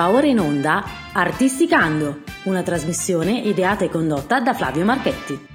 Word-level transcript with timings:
Va 0.00 0.08
ora 0.08 0.26
in 0.26 0.38
onda 0.38 0.82
Artisticando, 1.12 2.22
una 2.44 2.62
trasmissione 2.62 3.32
ideata 3.32 3.84
e 3.84 3.90
condotta 3.90 4.40
da 4.40 4.54
Flavio 4.54 4.82
Marchetti. 4.82 5.49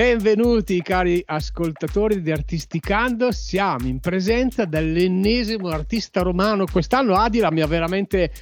Benvenuti 0.00 0.80
cari 0.80 1.22
ascoltatori 1.26 2.22
di 2.22 2.32
Artisticando, 2.32 3.32
siamo 3.32 3.86
in 3.86 4.00
presenza 4.00 4.64
dell'ennesimo 4.64 5.68
artista 5.68 6.22
romano. 6.22 6.64
Quest'anno 6.64 7.16
Adila 7.16 7.50
mi 7.52 7.60
ha 7.60 7.66
veramente 7.66 8.32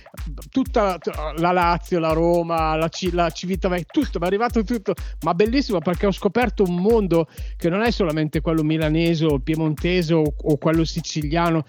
tutta 0.50 0.96
la 1.38 1.50
Lazio, 1.50 1.98
la 1.98 2.12
Roma, 2.12 2.76
la, 2.76 2.88
C- 2.88 3.10
la 3.12 3.28
Civitavecchia, 3.28 3.86
tutto, 3.90 4.20
mi 4.20 4.26
è 4.26 4.28
arrivato 4.28 4.62
tutto, 4.62 4.94
ma 5.24 5.34
bellissimo 5.34 5.80
perché 5.80 6.06
ho 6.06 6.12
scoperto 6.12 6.62
un 6.62 6.76
mondo 6.76 7.26
che 7.56 7.68
non 7.68 7.82
è 7.82 7.90
solamente 7.90 8.40
quello 8.40 8.62
milanese 8.62 9.24
o 9.24 9.40
piemontese 9.40 10.14
o, 10.14 10.22
o 10.40 10.58
quello 10.58 10.84
siciliano. 10.84 11.64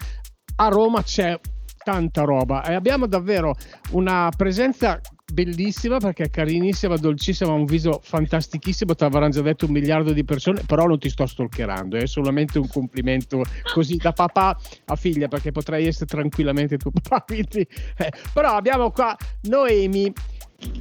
A 0.58 0.68
Roma 0.68 1.02
c'è 1.02 1.36
tanta 1.84 2.22
roba 2.26 2.64
e 2.64 2.76
abbiamo 2.76 3.08
davvero 3.08 3.56
una 3.94 4.30
presenza 4.38 5.02
bellissima 5.32 5.98
perché 5.98 6.26
è 6.26 6.30
carinissima, 6.30 6.96
dolcissima, 6.98 7.52
ha 7.52 7.54
un 7.54 7.66
viso 7.66 8.00
fantastichissimo, 8.04 8.96
ti 8.96 9.04
avranno 9.04 9.30
già 9.30 9.42
detto 9.42 9.66
un 9.66 9.72
miliardo 9.72 10.12
di 10.12 10.24
persone, 10.24 10.64
però 10.66 10.86
non 10.86 11.00
ti 11.00 11.10
sto 11.10 11.26
stalkerando, 11.26 11.98
è 11.98 12.06
solamente 12.08 12.60
un 12.60 12.68
complimento 12.68 13.44
così 13.74 13.98
da 13.98 14.12
papà 14.12 14.58
a 14.86 14.96
figlia 14.96 15.28
perché 15.28 15.52
potrei 15.52 15.88
essere 15.88 16.06
tranquillamente 16.06 16.78
tuo 16.78 16.92
papà, 17.02 17.24
quindi, 17.26 17.68
eh. 17.98 18.12
però 18.34 18.56
abbiamo 18.56 18.92
qua 18.92 19.16
Noemi 19.44 20.12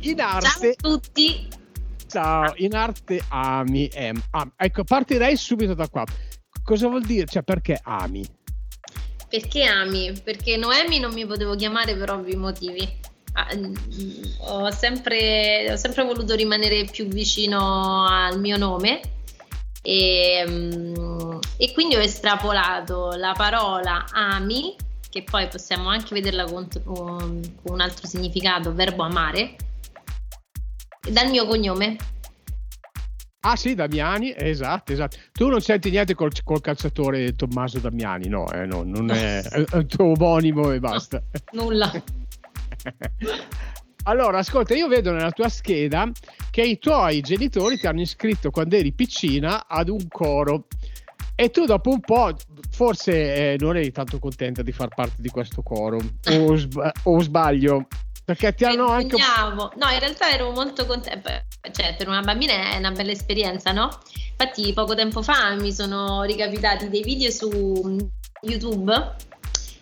in 0.01 0.21
arte. 0.21 0.77
Ciao 0.79 0.93
a 0.93 0.99
tutti. 0.99 1.49
Ciao, 2.07 2.55
in 2.57 2.75
arte 2.75 3.23
ami. 3.29 3.91
Ah, 4.31 4.51
ecco, 4.57 4.83
partirei 4.85 5.37
subito 5.37 5.75
da 5.75 5.89
qua. 5.89 6.05
Cosa 6.63 6.89
vuol 6.89 7.03
dire? 7.03 7.27
Cioè, 7.27 7.43
perché 7.43 7.79
ami? 7.83 8.25
Perché 9.29 9.65
ami? 9.65 10.19
Perché 10.25 10.57
Noemi 10.57 11.01
non 11.01 11.13
mi 11.13 11.27
potevo 11.27 11.55
chiamare 11.55 11.95
per 11.95 12.11
ovvi 12.11 12.35
motivi. 12.35 12.89
Ah, 13.39 13.55
mm, 13.55 13.75
ho, 14.39 14.71
sempre, 14.73 15.71
ho 15.71 15.77
sempre 15.77 16.03
voluto 16.03 16.35
rimanere 16.35 16.87
più 16.87 17.07
vicino 17.07 18.05
al 18.05 18.41
mio 18.41 18.57
nome 18.57 19.01
e, 19.81 20.45
mm, 20.45 21.39
e 21.57 21.73
quindi 21.73 21.95
ho 21.95 22.01
estrapolato 22.01 23.13
la 23.13 23.35
parola 23.37 24.07
ami, 24.11 24.75
che 25.09 25.23
poi 25.23 25.47
possiamo 25.47 25.89
anche 25.89 26.15
vederla 26.15 26.47
con, 26.47 26.67
con 26.83 27.43
un 27.63 27.81
altro 27.81 28.09
significato, 28.09 28.75
verbo 28.75 29.05
amare, 29.05 29.55
dal 31.09 31.31
mio 31.31 31.47
cognome. 31.47 31.97
Ah 33.47 33.55
sì, 33.55 33.77
Damiani, 33.77 34.35
esatto, 34.37 34.93
esatto. 34.93 35.17
Tu 35.31 35.47
non 35.47 35.61
senti 35.61 35.91
niente 35.91 36.15
col, 36.15 36.33
col 36.43 36.61
calciatore 36.61 37.37
Tommaso 37.37 37.79
Damiani, 37.79 38.27
no, 38.27 38.51
eh, 38.51 38.67
no 38.67 38.83
non 38.83 39.13
è, 39.13 39.43
è 39.43 39.61
il 39.79 39.87
tuo 39.87 40.07
omonimo 40.07 40.73
e 40.73 40.81
basta. 40.81 41.23
No, 41.53 41.63
nulla. 41.63 41.93
Allora, 44.05 44.39
ascolta, 44.39 44.75
io 44.75 44.89
vedo 44.89 45.13
nella 45.13 45.33
tua 45.33 45.49
scheda 45.49 46.11
che 46.51 46.63
i 46.63 46.79
tuoi 46.79 47.21
genitori 47.21 47.77
ti 47.77 47.87
hanno 47.87 48.01
iscritto 48.01 48.51
quando 48.51 48.77
eri 48.77 48.93
piccina 48.93 49.67
ad 49.67 49.89
un 49.89 50.09
coro. 50.09 50.67
E 51.35 51.51
tu 51.51 51.67
dopo 51.67 51.91
un 51.91 52.01
po' 52.01 52.35
forse 52.71 53.53
eh, 53.53 53.57
non 53.61 53.77
eri 53.77 53.93
tanto 53.93 54.19
contenta 54.19 54.63
di 54.63 54.73
far 54.73 54.89
parte 54.89 55.23
di 55.23 55.29
questo 55.29 55.63
coro. 55.63 55.99
O, 56.31 56.57
sb- 56.57 56.91
o 57.05 57.21
sbaglio? 57.21 57.87
Perché 58.25 58.53
ti 58.55 58.65
hanno 58.65 58.89
anche 58.89 59.17
no 59.17 59.91
in 59.91 59.99
realtà 60.01 60.31
ero 60.31 60.51
molto 60.51 60.85
contenta 60.85 61.43
cioè 61.73 61.95
per 61.97 62.09
una 62.09 62.21
bambina 62.21 62.73
è 62.73 62.77
una 62.77 62.91
bella 62.91 63.13
esperienza 63.13 63.73
no? 63.73 63.89
infatti 64.33 64.71
poco 64.75 64.95
tempo 64.95 65.23
fa 65.23 65.55
mi 65.55 65.73
sono 65.73 66.25
ricapitati 66.25 66.91
dei 66.91 67.03
video 67.03 67.31
su 67.31 67.97
YouTube 68.43 69.17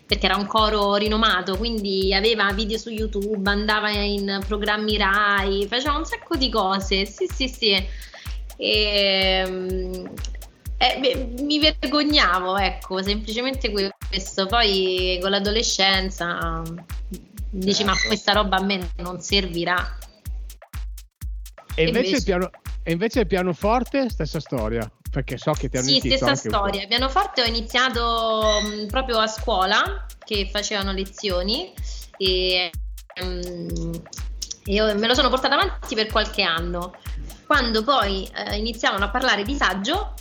perché 0.06 0.27
era 0.27 0.37
un 0.37 0.47
coro 0.47 0.94
rinomato, 0.94 1.56
quindi 1.56 2.15
aveva 2.15 2.53
video 2.53 2.78
su 2.78 2.91
YouTube, 2.91 3.49
andava 3.50 3.91
in 3.91 4.41
programmi 4.47 4.97
Rai, 4.97 5.67
faceva 5.67 5.97
un 5.97 6.05
sacco 6.05 6.37
di 6.37 6.49
cose. 6.49 7.06
Sì, 7.06 7.27
sì, 7.33 7.49
sì. 7.49 7.71
E, 8.56 9.43
ehm, 9.45 10.11
eh, 10.78 11.34
mi 11.41 11.59
vergognavo, 11.59 12.56
ecco, 12.56 13.03
semplicemente 13.03 13.72
questo. 14.09 14.47
Poi 14.47 15.19
con 15.21 15.31
l'adolescenza 15.31 16.62
dici, 17.50 17.83
ma 17.83 17.93
certo. 17.93 18.09
questa 18.09 18.33
roba 18.33 18.59
a 18.59 18.62
me 18.62 18.91
non 18.99 19.21
servirà. 19.21 19.99
E 21.75 21.89
invece, 21.89 22.06
invece... 22.06 22.16
Il, 22.16 22.22
piano, 22.22 22.50
e 22.84 22.93
invece 22.93 23.21
il 23.21 23.27
pianoforte, 23.27 24.09
stessa 24.09 24.39
storia 24.39 24.89
perché 25.16 25.38
so 25.38 25.53
che 25.53 25.71
ti 25.71 25.78
hanno 25.78 25.87
Sì, 25.87 25.99
stessa 25.99 26.34
storia. 26.34 26.82
Un 26.82 26.88
Pianoforte 26.88 27.41
ho 27.41 27.47
iniziato 27.47 28.60
mh, 28.62 28.82
mm, 28.82 28.87
proprio 28.88 29.19
a 29.19 29.27
scuola, 29.27 30.04
che 30.22 30.47
facevano 30.53 30.93
lezioni 30.93 31.72
e, 32.19 32.71
um, 33.22 34.03
io 34.65 34.94
me 34.94 35.06
lo 35.06 35.15
sono 35.15 35.31
portata 35.31 35.54
avanti 35.54 35.94
per 35.94 36.09
qualche 36.09 36.43
anno. 36.43 36.97
Quando 37.47 37.82
poi 37.82 38.28
eh, 38.31 38.59
iniziavano 38.59 39.06
a 39.06 39.09
parlare 39.09 39.43
di 39.43 39.54
saggio, 39.54 40.12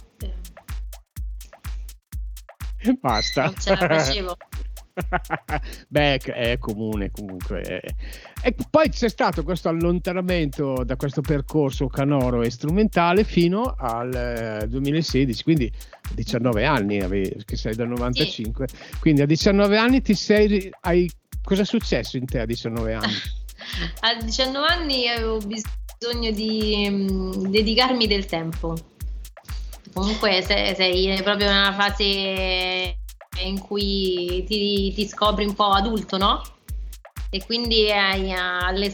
basta. 3.01 3.44
Non 3.44 3.56
ce 3.59 3.69
la 3.72 3.75
facevo. 3.75 4.38
Beh, 5.88 6.17
è 6.17 6.57
comune 6.57 7.11
comunque. 7.11 7.81
E 8.41 8.56
poi 8.69 8.89
c'è 8.89 9.09
stato 9.09 9.44
questo 9.44 9.69
allontanamento 9.69 10.83
da 10.85 10.95
questo 10.95 11.22
percorso 11.22 11.88
canoro 11.88 12.41
e 12.41 12.50
strumentale 12.50 13.23
fino 13.23 13.75
al 13.78 14.66
2016, 14.67 15.39
eh, 15.39 15.44
quindi 15.44 15.72
19 16.13 16.66
anni, 16.66 17.00
che 17.44 17.56
sei 17.56 17.75
dal 17.75 17.89
95, 17.89 18.67
sì. 18.67 18.75
quindi 19.00 19.22
a 19.22 19.25
19 19.25 19.78
anni 19.78 20.01
ti 20.01 20.13
sei... 20.13 20.69
Hai, 20.81 21.09
cosa 21.44 21.63
è 21.63 21.66
successo 21.66 22.17
in 22.17 22.25
te 22.25 22.39
a 22.39 22.45
19 22.45 22.94
anni? 22.94 23.13
a 24.01 24.23
19 24.23 24.67
anni 24.67 25.07
avevo 25.09 25.39
bisogno 25.39 26.31
di 26.31 26.85
um, 26.88 27.50
dedicarmi 27.50 28.07
del 28.07 28.25
tempo. 28.25 28.75
Comunque 29.94 30.41
sei, 30.41 30.75
sei 30.75 31.22
proprio 31.23 31.47
una 31.47 31.73
fase 31.73 32.97
in 33.44 33.59
cui 33.59 34.44
ti, 34.47 34.94
ti 34.94 35.07
scopri 35.07 35.46
un 35.46 35.53
po' 35.53 35.69
adulto, 35.69 36.18
no? 36.18 36.41
E 37.29 37.44
quindi 37.46 37.91
hai 37.91 38.31
alle 38.31 38.94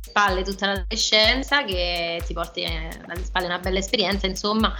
spalle 0.00 0.42
tutta 0.42 0.66
l'adolescenza 0.66 1.64
che 1.64 2.22
ti 2.26 2.34
porti 2.34 2.64
alle 2.64 3.24
spalle 3.24 3.46
una 3.46 3.58
bella 3.58 3.78
esperienza, 3.78 4.26
insomma, 4.26 4.74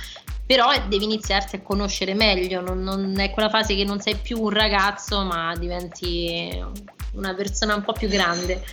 però 0.46 0.70
devi 0.86 1.04
iniziarti 1.04 1.56
a 1.56 1.62
conoscere 1.62 2.14
meglio, 2.14 2.60
non, 2.60 2.82
non, 2.82 3.18
è 3.18 3.30
quella 3.30 3.50
fase 3.50 3.74
che 3.74 3.84
non 3.84 4.00
sei 4.00 4.16
più 4.16 4.40
un 4.40 4.50
ragazzo 4.50 5.22
ma 5.22 5.54
diventi 5.56 6.64
una 7.12 7.34
persona 7.34 7.74
un 7.74 7.82
po' 7.82 7.92
più 7.92 8.08
grande 8.08 8.64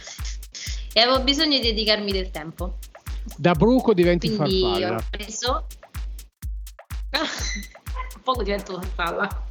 e 0.94 1.02
avevo 1.02 1.22
bisogno 1.22 1.58
di 1.58 1.64
dedicarmi 1.64 2.12
del 2.12 2.32
tempo. 2.32 2.78
Da 3.36 3.54
bruco 3.54 3.94
diventi 3.94 4.34
Quindi 4.34 4.62
farfalla. 4.62 4.96
ho 4.96 5.04
preso... 5.10 5.68
poco 8.24 8.44
divento 8.44 8.82
farfalla. 8.82 9.46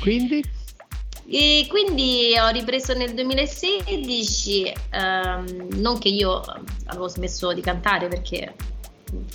Quindi? 0.00 0.42
E 1.32 1.66
quindi 1.68 2.34
ho 2.40 2.48
ripreso 2.48 2.92
nel 2.94 3.14
2016, 3.14 4.72
ehm, 4.90 5.68
non 5.74 5.98
che 5.98 6.08
io 6.08 6.42
avevo 6.86 7.06
smesso 7.06 7.52
di 7.52 7.60
cantare 7.60 8.08
perché 8.08 8.54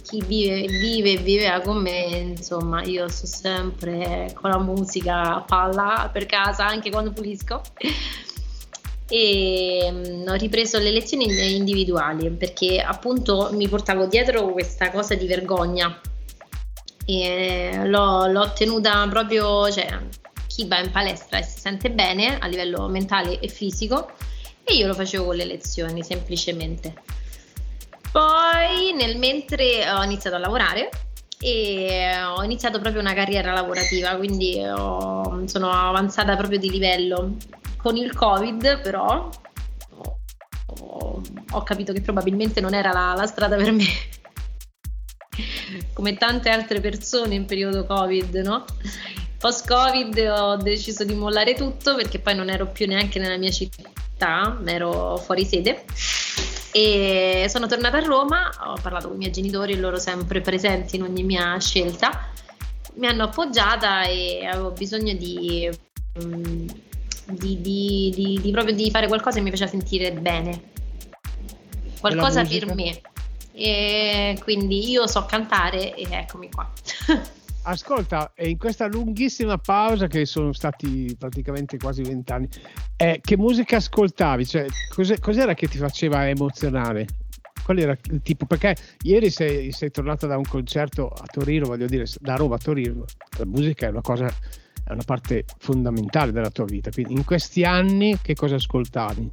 chi 0.01 0.21
vive, 0.25 0.67
vive 0.67 1.13
e 1.13 1.17
viveva 1.17 1.61
con 1.61 1.77
me, 1.77 2.33
insomma, 2.35 2.83
io 2.83 3.07
sto 3.07 3.25
sempre 3.25 4.31
con 4.33 4.49
la 4.49 4.59
musica 4.59 5.35
a 5.35 5.41
palla 5.41 6.09
per 6.11 6.25
casa 6.25 6.65
anche 6.65 6.89
quando 6.89 7.11
pulisco. 7.11 7.61
E 9.07 9.87
um, 9.87 10.25
ho 10.27 10.33
ripreso 10.33 10.79
le 10.79 10.89
lezioni 10.89 11.27
individuali 11.55 12.29
perché 12.31 12.81
appunto 12.81 13.49
mi 13.51 13.67
portavo 13.67 14.07
dietro 14.07 14.51
questa 14.51 14.89
cosa 14.89 15.13
di 15.13 15.27
vergogna 15.27 16.01
e 17.05 17.81
l'ho, 17.85 18.25
l'ho 18.25 18.51
tenuta 18.53 19.07
proprio, 19.07 19.71
cioè, 19.71 19.99
chi 20.55 20.65
va 20.67 20.79
in 20.79 20.89
palestra 20.89 21.37
e 21.37 21.43
si 21.43 21.59
sente 21.59 21.91
bene 21.91 22.39
a 22.39 22.47
livello 22.47 22.87
mentale 22.87 23.41
e 23.41 23.49
fisico 23.49 24.11
e 24.63 24.73
io 24.73 24.87
lo 24.87 24.93
facevo 24.93 25.25
con 25.25 25.35
le 25.35 25.43
lezioni 25.43 26.01
semplicemente. 26.01 26.93
Poi 28.09 28.93
nel 28.93 29.17
mentre 29.17 29.91
ho 29.91 30.01
iniziato 30.01 30.37
a 30.37 30.39
lavorare 30.39 30.89
e 31.41 32.23
ho 32.23 32.41
iniziato 32.41 32.79
proprio 32.79 33.01
una 33.01 33.13
carriera 33.13 33.51
lavorativa, 33.51 34.15
quindi 34.15 34.57
ho, 34.65 35.45
sono 35.45 35.71
avanzata 35.71 36.37
proprio 36.37 36.57
di 36.57 36.69
livello. 36.69 37.35
Con 37.75 37.97
il 37.97 38.15
Covid 38.15 38.79
però 38.79 39.29
ho, 40.67 41.21
ho 41.51 41.63
capito 41.63 41.91
che 41.91 41.99
probabilmente 41.99 42.61
non 42.61 42.73
era 42.73 42.93
la, 42.93 43.13
la 43.13 43.25
strada 43.25 43.57
per 43.57 43.73
me 43.73 43.83
come 45.91 46.15
tante 46.15 46.49
altre 46.49 46.79
persone 46.79 47.35
in 47.35 47.43
periodo 47.43 47.85
Covid, 47.85 48.35
no? 48.37 48.63
Post 49.45 49.67
Covid 49.67 50.17
ho 50.27 50.55
deciso 50.55 51.03
di 51.03 51.13
mollare 51.13 51.53
tutto 51.53 51.93
perché 51.93 52.17
poi 52.17 52.33
non 52.33 52.49
ero 52.49 52.65
più 52.65 52.87
neanche 52.87 53.19
nella 53.19 53.37
mia 53.37 53.51
città, 53.51 54.59
ero 54.65 55.17
fuori 55.17 55.45
sede. 55.45 55.85
E 56.71 57.45
sono 57.47 57.67
tornata 57.67 57.97
a 57.97 58.03
Roma, 58.03 58.49
ho 58.69 58.79
parlato 58.81 59.05
con 59.05 59.17
i 59.17 59.19
miei 59.19 59.31
genitori, 59.31 59.77
loro 59.77 59.99
sempre 59.99 60.41
presenti 60.41 60.95
in 60.95 61.03
ogni 61.03 61.21
mia 61.21 61.59
scelta. 61.59 62.31
mi 62.95 63.05
hanno 63.05 63.25
appoggiata 63.25 64.05
e 64.05 64.47
avevo 64.47 64.71
bisogno 64.71 65.13
di, 65.13 65.69
mm, 66.23 66.67
di, 67.27 67.61
di, 67.61 68.11
di, 68.15 68.39
di 68.41 68.51
proprio 68.51 68.73
di 68.73 68.89
fare 68.89 69.05
qualcosa 69.05 69.37
che 69.37 69.43
mi 69.43 69.51
faceva 69.51 69.69
sentire 69.69 70.11
bene, 70.11 70.71
qualcosa 71.99 72.43
per 72.43 72.73
me. 72.73 72.99
E 73.51 74.39
quindi 74.41 74.89
io 74.89 75.05
so 75.05 75.23
cantare 75.27 75.93
e 75.93 76.07
eccomi 76.09 76.49
qua. 76.49 76.67
Ascolta, 77.67 78.31
in 78.37 78.59
questa 78.59 78.85
lunghissima 78.85 79.57
pausa 79.57 80.05
che 80.05 80.27
sono 80.27 80.53
stati 80.53 81.15
praticamente 81.17 81.77
quasi 81.77 82.03
vent'anni, 82.03 82.47
eh, 82.95 83.19
che 83.23 83.37
musica 83.37 83.77
ascoltavi? 83.77 84.45
Cioè, 84.45 84.67
cos'era 85.19 85.55
che 85.55 85.67
ti 85.67 85.79
faceva 85.79 86.29
emozionare? 86.29 87.07
Qual 87.63 87.79
era 87.79 87.97
il 88.11 88.21
tipo? 88.21 88.45
Perché 88.45 88.75
ieri 89.01 89.31
sei, 89.31 89.71
sei 89.71 89.89
tornata 89.89 90.27
da 90.27 90.37
un 90.37 90.43
concerto 90.47 91.07
a 91.07 91.25
Torino, 91.25 91.65
voglio 91.65 91.87
dire, 91.87 92.05
da 92.19 92.35
Roma 92.35 92.55
a 92.55 92.59
Torino, 92.59 93.05
la 93.39 93.45
musica 93.45 93.87
è 93.87 93.89
una 93.89 94.01
cosa, 94.01 94.27
è 94.27 94.91
una 94.91 95.03
parte 95.03 95.45
fondamentale 95.57 96.31
della 96.31 96.51
tua 96.51 96.65
vita. 96.65 96.91
Quindi 96.91 97.13
in 97.13 97.25
questi 97.25 97.63
anni 97.63 98.19
che 98.21 98.35
cosa 98.35 98.55
ascoltavi? 98.55 99.29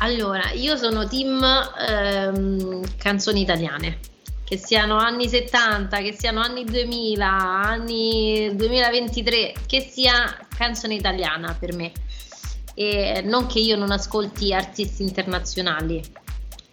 Allora, 0.00 0.50
io 0.50 0.76
sono 0.76 1.08
team 1.08 1.42
ehm, 1.88 2.82
canzoni 2.98 3.40
italiane 3.40 4.14
che 4.46 4.58
siano 4.58 4.96
anni 4.96 5.28
70, 5.28 5.96
che 5.98 6.12
siano 6.12 6.40
anni 6.40 6.64
2000, 6.64 7.26
anni 7.26 8.54
2023, 8.54 9.54
che 9.66 9.80
sia 9.80 10.38
canzone 10.56 10.94
italiana 10.94 11.56
per 11.58 11.74
me. 11.74 11.90
E 12.72 13.22
non 13.24 13.46
che 13.46 13.58
io 13.58 13.74
non 13.74 13.90
ascolti 13.90 14.54
artisti 14.54 15.02
internazionali, 15.02 16.00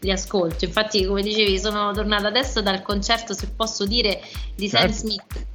li 0.02 0.12
ascolto. 0.12 0.66
Infatti, 0.66 1.04
come 1.06 1.24
dicevi, 1.24 1.58
sono 1.58 1.92
tornata 1.94 2.28
adesso 2.28 2.62
dal 2.62 2.84
concerto, 2.84 3.34
se 3.34 3.50
posso 3.50 3.88
dire, 3.88 4.22
di 4.56 4.70
Sam 4.70 4.82
certo. 4.82 4.96
Smith. 4.98 5.48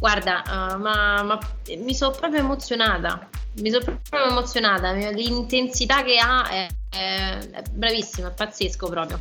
Guarda, 0.00 0.42
uh, 0.46 0.80
ma, 0.80 1.22
ma 1.24 1.38
mi 1.76 1.94
sono 1.94 2.16
proprio 2.16 2.40
emozionata. 2.40 3.28
Mi 3.60 3.70
sono 3.70 3.84
proprio 3.84 4.30
emozionata. 4.30 4.92
L'intensità 4.92 6.02
che 6.02 6.16
ha 6.16 6.48
è, 6.48 6.66
è, 6.88 7.38
è 7.50 7.62
bravissima, 7.70 8.28
è 8.28 8.32
pazzesco 8.32 8.88
proprio 8.88 9.20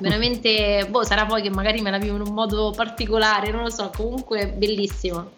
veramente, 0.00 0.86
boh, 0.90 1.04
sarà 1.04 1.26
poi 1.26 1.42
che 1.42 1.50
magari 1.50 1.80
me 1.80 1.90
la 1.90 1.98
vivo 1.98 2.16
in 2.16 2.22
un 2.22 2.34
modo 2.34 2.72
particolare, 2.74 3.50
non 3.50 3.62
lo 3.62 3.70
so, 3.70 3.90
comunque 3.94 4.48
bellissimo. 4.48 5.30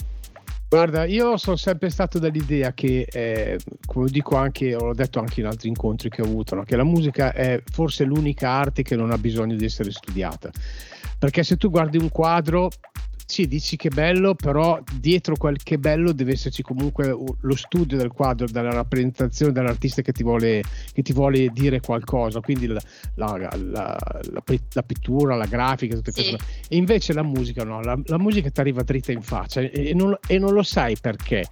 Guarda, 0.72 1.04
io 1.04 1.36
sono 1.36 1.56
sempre 1.56 1.90
stato 1.90 2.18
dell'idea 2.18 2.72
che, 2.72 3.06
eh, 3.12 3.58
come 3.84 4.08
dico 4.08 4.36
anche, 4.36 4.70
l'ho 4.70 4.94
detto 4.94 5.18
anche 5.18 5.40
in 5.40 5.46
altri 5.46 5.68
incontri 5.68 6.08
che 6.08 6.22
ho 6.22 6.24
avuto, 6.24 6.54
no? 6.54 6.62
che 6.62 6.76
la 6.76 6.84
musica 6.84 7.34
è 7.34 7.62
forse 7.70 8.04
l'unica 8.04 8.48
arte 8.48 8.82
che 8.82 8.96
non 8.96 9.10
ha 9.10 9.18
bisogno 9.18 9.54
di 9.54 9.66
essere 9.66 9.90
studiata. 9.90 10.50
Perché 11.18 11.42
se 11.42 11.58
tu 11.58 11.68
guardi 11.68 11.98
un 11.98 12.08
quadro, 12.08 12.70
sì, 13.32 13.48
dici 13.48 13.76
che 13.76 13.88
bello, 13.88 14.34
però 14.34 14.78
dietro 14.92 15.36
quel 15.36 15.56
che 15.62 15.78
bello 15.78 16.12
deve 16.12 16.32
esserci 16.32 16.62
comunque 16.62 17.16
lo 17.40 17.56
studio 17.56 17.96
del 17.96 18.10
quadro, 18.10 18.46
della 18.46 18.72
rappresentazione 18.72 19.52
dell'artista 19.52 20.02
che 20.02 20.12
ti 20.12 20.22
vuole, 20.22 20.62
che 20.92 21.00
ti 21.00 21.14
vuole 21.14 21.48
dire 21.48 21.80
qualcosa, 21.80 22.40
quindi 22.40 22.66
la, 22.66 22.78
la, 23.14 23.50
la, 23.56 23.96
la 24.72 24.82
pittura, 24.82 25.34
la 25.34 25.46
grafica, 25.46 25.94
tutte 25.94 26.12
queste 26.12 26.32
cose. 26.32 26.44
E 26.68 26.76
invece 26.76 27.14
la 27.14 27.22
musica 27.22 27.64
no, 27.64 27.80
la, 27.80 27.98
musica 28.18 28.50
ti 28.50 28.60
arriva 28.60 28.82
dritta 28.82 29.12
in 29.12 29.22
faccia 29.22 29.62
e 29.62 29.94
non, 29.94 30.14
e 30.26 30.38
non 30.38 30.52
lo 30.52 30.62
sai 30.62 30.98
perché 31.00 31.46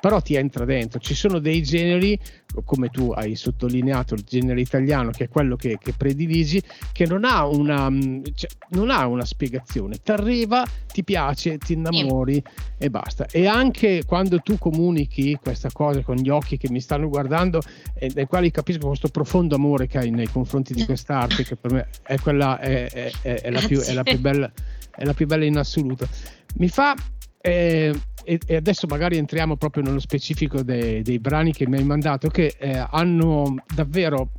però 0.00 0.20
ti 0.20 0.34
entra 0.34 0.64
dentro. 0.64 1.00
Ci 1.00 1.14
sono 1.14 1.38
dei 1.38 1.62
generi, 1.62 2.18
come 2.64 2.88
tu 2.88 3.12
hai 3.14 3.34
sottolineato, 3.34 4.14
il 4.14 4.24
genere 4.26 4.60
italiano, 4.60 5.10
che 5.10 5.24
è 5.24 5.28
quello 5.28 5.56
che, 5.56 5.78
che 5.78 5.92
prediligi, 5.96 6.62
che 6.92 7.06
non 7.06 7.24
ha 7.24 7.46
una, 7.46 7.88
mm, 7.90 8.22
cioè, 8.34 8.50
non 8.70 8.90
ha 8.90 9.06
una 9.06 9.24
spiegazione. 9.24 9.96
Ti 10.02 10.12
arriva, 10.12 10.64
ti 10.92 11.02
piace, 11.02 11.58
ti 11.58 11.72
innamori 11.72 12.42
e 12.78 12.90
basta. 12.90 13.26
E 13.26 13.46
anche 13.46 14.04
quando 14.06 14.38
tu 14.40 14.58
comunichi 14.58 15.38
questa 15.40 15.70
cosa 15.72 16.02
con 16.02 16.16
gli 16.16 16.28
occhi 16.28 16.56
che 16.56 16.70
mi 16.70 16.80
stanno 16.80 17.08
guardando, 17.08 17.60
e 17.94 18.10
nei 18.14 18.26
quali 18.26 18.50
capisco 18.50 18.86
questo 18.86 19.08
profondo 19.08 19.54
amore 19.54 19.86
che 19.86 19.98
hai 19.98 20.10
nei 20.10 20.28
confronti 20.28 20.74
di 20.74 20.84
quest'arte, 20.84 21.44
che 21.44 21.56
per 21.56 21.72
me 21.72 21.88
è, 22.02 22.18
quella, 22.18 22.58
è, 22.58 23.10
è, 23.22 23.40
è 23.40 23.50
la, 23.50 23.60
più, 23.60 23.80
la 23.92 24.02
più 24.02 24.18
bella 24.18 24.50
è 24.96 25.04
la 25.04 25.14
più 25.14 25.26
bella 25.26 25.44
in 25.44 25.58
assoluto. 25.58 26.08
Mi 26.56 26.68
fa 26.68 26.94
eh, 27.40 27.94
e, 28.26 28.40
e, 28.44 28.56
adesso 28.56 28.86
magari 28.88 29.16
entriamo 29.16 29.56
proprio 29.56 29.84
nello 29.84 30.00
specifico 30.00 30.62
dei, 30.62 31.02
dei 31.02 31.20
brani 31.20 31.52
che 31.52 31.68
mi 31.68 31.76
hai 31.76 31.84
mandato, 31.84 32.28
che 32.28 32.56
eh, 32.58 32.84
hanno 32.90 33.54
davvero, 33.72 34.32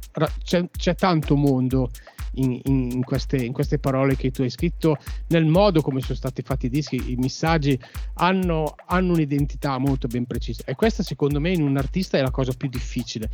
c'è, 0.44 0.68
c'è 0.69 0.95
tanto 0.95 1.36
mondo 1.36 1.89
in, 2.34 2.60
in, 2.66 3.04
queste, 3.04 3.38
in, 3.38 3.54
queste, 3.54 3.80
parole 3.80 4.16
che 4.16 4.31
tu 4.31 4.42
hai 4.42 4.50
scritto, 4.50 4.98
nel 5.28 5.45
modo 5.45 5.81
come 5.81 6.01
sono 6.01 6.16
stati 6.16 6.42
fatti 6.42 6.66
i 6.66 6.69
dischi, 6.69 7.12
i 7.12 7.16
messaggi 7.16 7.80
hanno, 8.16 8.75
hanno 8.88 9.13
un'identità 9.13 9.78
molto 9.78 10.07
ben 10.07 10.25
precisa. 10.25 10.63
E 10.66 10.75
questa 10.75 11.01
secondo 11.01 11.40
me 11.40 11.51
in 11.51 11.62
un 11.62 11.78
artista 11.78 12.18
è 12.18 12.22
la 12.22 12.31
cosa 12.31 12.51
più 12.54 12.68
difficile, 12.68 13.30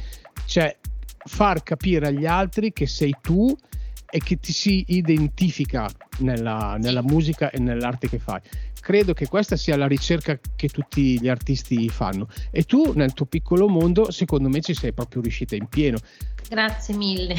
cioè 0.45 0.77
far 1.25 1.63
capire 1.63 2.07
agli 2.07 2.25
altri 2.25 2.71
che 2.73 2.85
sei 2.85 3.15
tu 3.21 3.55
e 4.15 4.19
che 4.19 4.39
ti 4.39 4.53
si 4.53 4.83
identifica 4.89 5.89
nella, 6.19 6.77
nella 6.77 7.01
musica 7.01 7.49
e 7.49 7.57
nell'arte 7.57 8.07
che 8.07 8.19
fai 8.19 8.39
credo 8.79 9.13
che 9.13 9.27
questa 9.27 9.55
sia 9.55 9.75
la 9.75 9.87
ricerca 9.87 10.37
che 10.55 10.67
tutti 10.67 11.19
gli 11.19 11.27
artisti 11.27 11.89
fanno 11.89 12.27
e 12.51 12.61
tu 12.61 12.93
nel 12.93 13.13
tuo 13.13 13.25
piccolo 13.25 13.67
mondo 13.67 14.11
secondo 14.11 14.49
me 14.49 14.61
ci 14.61 14.75
sei 14.75 14.93
proprio 14.93 15.23
riuscita 15.23 15.55
in 15.55 15.67
pieno. 15.67 15.97
Grazie 16.47 16.95
mille. 16.95 17.35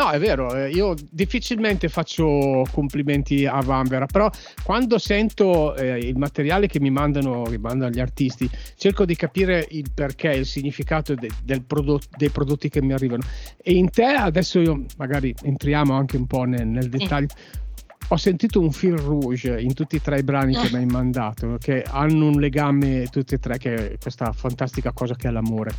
No, 0.00 0.08
è 0.08 0.18
vero, 0.18 0.54
eh, 0.54 0.70
io 0.70 0.94
difficilmente 1.10 1.90
faccio 1.90 2.64
complimenti 2.72 3.44
a 3.44 3.60
Vanvera, 3.60 4.06
però 4.06 4.30
quando 4.62 4.96
sento 4.96 5.76
eh, 5.76 5.98
il 5.98 6.16
materiale 6.16 6.68
che 6.68 6.80
mi 6.80 6.88
mandano, 6.88 7.42
che 7.42 7.58
mandano 7.58 7.90
gli 7.90 8.00
artisti, 8.00 8.48
cerco 8.76 9.04
di 9.04 9.14
capire 9.14 9.66
il 9.72 9.90
perché, 9.92 10.30
il 10.30 10.46
significato 10.46 11.14
de, 11.14 11.28
del 11.44 11.64
prodotto, 11.64 12.06
dei 12.16 12.30
prodotti 12.30 12.70
che 12.70 12.80
mi 12.80 12.94
arrivano. 12.94 13.24
E 13.62 13.72
in 13.72 13.90
te, 13.90 14.06
adesso 14.06 14.58
io 14.58 14.86
magari 14.96 15.34
entriamo 15.42 15.92
anche 15.92 16.16
un 16.16 16.26
po' 16.26 16.44
nel, 16.44 16.66
nel 16.66 16.88
dettaglio. 16.88 17.28
Ho 18.08 18.16
sentito 18.16 18.58
un 18.58 18.72
fil 18.72 18.96
rouge 18.96 19.60
in 19.60 19.74
tutti 19.74 19.96
e 19.96 20.00
tre 20.00 20.20
i 20.20 20.22
brani 20.22 20.54
che 20.54 20.70
mi 20.72 20.78
hai 20.78 20.86
mandato, 20.86 21.58
che 21.60 21.84
hanno 21.86 22.28
un 22.28 22.40
legame 22.40 23.06
tutti 23.10 23.34
e 23.34 23.38
tre, 23.38 23.58
che 23.58 23.92
è 23.92 23.98
questa 23.98 24.32
fantastica 24.32 24.92
cosa 24.92 25.14
che 25.14 25.28
è 25.28 25.30
l'amore. 25.30 25.72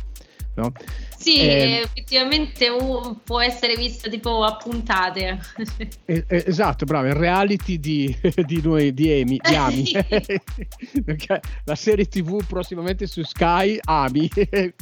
No? 0.54 0.72
Sì, 1.16 1.40
eh, 1.40 1.82
effettivamente 1.84 2.68
uh, 2.68 3.18
può 3.24 3.40
essere 3.40 3.76
vista 3.76 4.10
tipo 4.10 4.44
a 4.44 4.56
puntate. 4.56 5.40
Eh, 6.04 6.24
eh, 6.28 6.44
esatto, 6.46 6.84
bravo, 6.84 7.06
il 7.06 7.14
reality 7.14 7.78
di, 7.78 8.14
di 8.44 8.60
noi, 8.62 8.92
di 8.92 9.20
Amy, 9.20 9.38
di 9.38 9.54
Ami. 9.54 9.90
Perché 11.04 11.40
la 11.64 11.74
serie 11.74 12.06
tv 12.06 12.44
prossimamente 12.44 13.06
su 13.06 13.22
Sky, 13.22 13.78
Ami, 13.84 14.28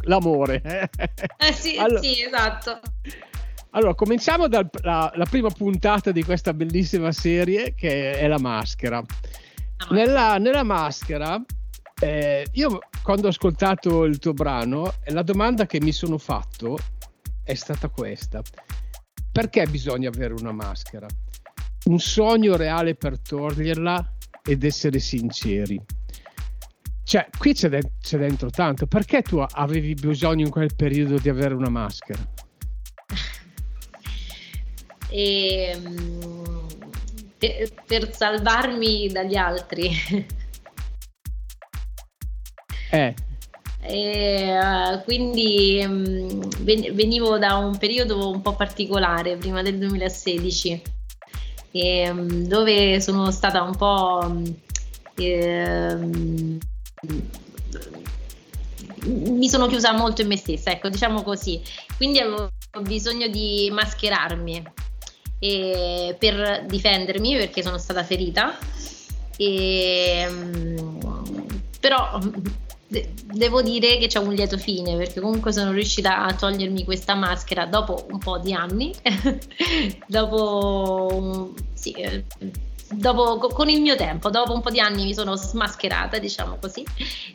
l'amore. 0.05 0.91
Eh 1.37 1.53
sì, 1.53 1.77
allora, 1.77 2.01
sì, 2.01 2.23
esatto. 2.23 2.81
Allora, 3.71 3.95
cominciamo 3.95 4.49
dalla 4.49 5.27
prima 5.29 5.51
puntata 5.51 6.11
di 6.11 6.25
questa 6.25 6.53
bellissima 6.53 7.13
serie 7.13 7.75
che 7.75 8.19
è 8.19 8.27
La 8.27 8.39
Maschera. 8.39 9.05
Nella, 9.91 10.39
nella 10.39 10.63
maschera, 10.63 11.43
eh, 12.01 12.47
io 12.53 12.81
quando 13.03 13.27
ho 13.27 13.31
ascoltato 13.31 14.05
il 14.05 14.19
tuo 14.19 14.33
brano, 14.33 14.95
la 15.07 15.23
domanda 15.23 15.67
che 15.67 15.81
mi 15.81 15.93
sono 15.93 16.19
fatto 16.19 16.79
è 17.43 17.55
stata 17.55 17.89
questa. 17.89 18.43
Perché 19.33 19.67
bisogna 19.67 20.09
avere 20.09 20.35
una 20.35 20.53
maschera? 20.53 21.07
Un 21.85 21.99
sogno 21.99 22.57
reale 22.57 22.95
per 22.95 23.19
toglierla 23.19 24.15
ed 24.43 24.65
essere 24.65 24.99
sinceri. 24.99 25.81
Cioè, 27.03 27.29
qui 27.37 27.55
c'è, 27.55 27.69
de- 27.69 27.93
c'è 28.01 28.19
dentro 28.19 28.51
tanto. 28.51 28.87
Perché 28.87 29.23
tu 29.23 29.45
avevi 29.49 29.95
bisogno 29.95 30.45
in 30.45 30.51
quel 30.51 30.75
periodo 30.77 31.19
di 31.19 31.29
avere 31.29 31.55
una 31.55 31.71
maschera? 31.71 32.21
e, 35.09 35.81
per, 37.39 37.73
per 37.87 38.15
salvarmi 38.15 39.09
dagli 39.09 39.37
altri. 39.37 39.91
Eh. 42.91 43.15
E, 43.83 44.59
uh, 44.59 45.03
quindi 45.05 45.83
um, 45.85 46.49
venivo 46.59 47.39
da 47.39 47.57
un 47.57 47.79
periodo 47.79 48.31
un 48.31 48.43
po' 48.43 48.55
particolare 48.55 49.37
prima 49.37 49.63
del 49.63 49.79
2016 49.79 50.83
e, 51.71 52.11
um, 52.11 52.29
dove 52.47 53.01
sono 53.01 53.31
stata 53.31 53.63
un 53.63 53.75
po' 53.77 54.43
eh, 55.17 55.95
mi 59.07 59.49
sono 59.49 59.67
chiusa 59.67 59.93
molto 59.93 60.21
in 60.21 60.29
me 60.29 60.37
stessa 60.37 60.71
ecco 60.71 60.91
diciamo 60.91 61.23
così 61.23 61.63
quindi 61.97 62.19
avevo 62.19 62.51
bisogno 62.83 63.29
di 63.29 63.71
mascherarmi 63.73 64.63
per 65.41 66.67
difendermi 66.67 67.37
perché 67.37 67.63
sono 67.63 67.79
stata 67.79 68.05
ferita. 68.05 68.57
E, 69.37 70.29
però 71.81 72.21
de- 72.91 73.13
devo 73.23 73.63
dire 73.63 73.99
che 73.99 74.09
c'è 74.09 74.19
un 74.19 74.33
lieto 74.35 74.59
fine 74.59 74.97
perché 74.97 75.21
comunque 75.21 75.53
sono 75.53 75.71
riuscita 75.71 76.25
a 76.25 76.35
togliermi 76.35 76.85
questa 76.85 77.15
maschera 77.15 77.65
dopo 77.67 78.07
un 78.11 78.19
po' 78.19 78.39
di 78.39 78.53
anni, 78.53 78.93
dopo 80.09 81.53
sì, 81.73 81.95
dopo, 82.91 83.39
con 83.39 83.69
il 83.69 83.81
mio 83.81 83.95
tempo, 83.95 84.29
dopo 84.29 84.53
un 84.53 84.61
po' 84.61 84.71
di 84.71 84.81
anni 84.81 85.05
mi 85.05 85.15
sono 85.15 85.37
smascherata, 85.37 86.19
diciamo 86.19 86.57
così, 86.61 86.85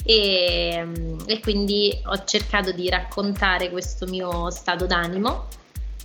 e, 0.04 0.92
e 1.26 1.40
quindi 1.40 1.98
ho 2.06 2.24
cercato 2.26 2.72
di 2.74 2.90
raccontare 2.90 3.70
questo 3.70 4.06
mio 4.08 4.50
stato 4.52 4.86
d'animo 4.86 5.48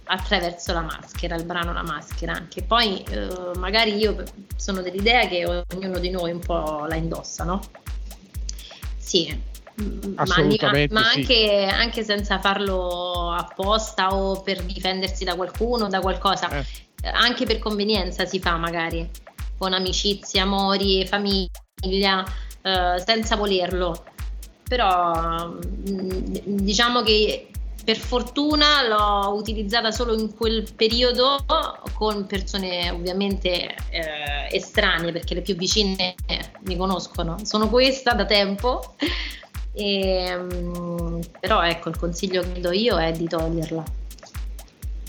attraverso 0.05 0.73
la 0.73 0.81
maschera, 0.83 1.35
il 1.35 1.45
brano 1.45 1.73
La 1.73 1.83
maschera, 1.83 2.47
che 2.49 2.63
poi 2.63 3.03
eh, 3.03 3.29
magari 3.59 3.97
io 3.97 4.23
sono 4.57 4.81
dell'idea 4.81 5.27
che 5.27 5.65
ognuno 5.73 5.99
di 5.99 6.11
noi 6.11 6.31
un 6.31 6.41
po' 6.41 6.87
la 6.89 6.95
indossa, 6.95 7.45
no? 7.45 7.61
Sì, 9.01 9.35
ma, 10.15 10.25
ma 10.91 11.11
anche, 11.11 11.25
sì. 11.25 11.73
anche, 11.73 12.05
senza 12.05 12.39
farlo 12.39 13.33
apposta 13.33 14.15
o 14.15 14.43
per 14.43 14.63
difendersi 14.63 15.25
da 15.25 15.35
qualcuno, 15.35 15.89
da 15.89 16.01
qualcosa, 16.01 16.51
eh. 16.51 16.65
anche 17.03 17.47
per 17.47 17.59
convenienza 17.59 18.27
si 18.27 18.39
fa 18.41 18.57
magari, 18.57 19.09
con 19.57 19.73
amicizie, 19.73 20.41
amori, 20.41 21.07
famiglia, 21.07 22.25
eh, 22.63 23.03
senza 23.05 23.37
volerlo. 23.37 24.05
Però 24.69 25.49
mm, 25.49 26.35
diciamo 26.45 27.03
che 27.03 27.50
per 27.85 27.97
fortuna 27.97 28.87
l'ho 28.87 29.35
utilizzata 29.35 29.91
solo 29.91 30.15
in 30.15 30.35
quel 30.35 30.67
periodo 30.75 31.45
con 31.95 32.27
persone 32.27 32.91
ovviamente 32.91 33.75
eh, 33.91 34.49
estranee 34.51 35.13
perché 35.13 35.35
le 35.35 35.43
più 35.43 35.57
vicine 35.57 36.15
mi 36.65 36.77
conoscono. 36.77 37.37
Sono 37.45 37.69
questa 37.69 38.13
da 38.13 38.25
tempo, 38.25 38.95
e, 39.73 40.37
um, 40.37 41.21
però 41.39 41.63
ecco 41.63 41.89
il 41.89 41.97
consiglio 41.97 42.43
che 42.43 42.59
do 42.61 42.73
io 42.73 42.99
è 42.99 43.13
di 43.13 43.27
toglierla. 43.27 43.85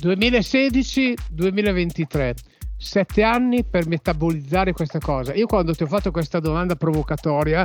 2016-2023 0.01 2.33
sette 2.77 3.21
anni 3.21 3.63
per 3.63 3.87
metabolizzare 3.87 4.73
questa 4.73 4.99
cosa. 4.99 5.35
Io 5.35 5.45
quando 5.45 5.75
ti 5.75 5.83
ho 5.83 5.87
fatto 5.87 6.09
questa 6.09 6.39
domanda 6.39 6.75
provocatoria 6.75 7.63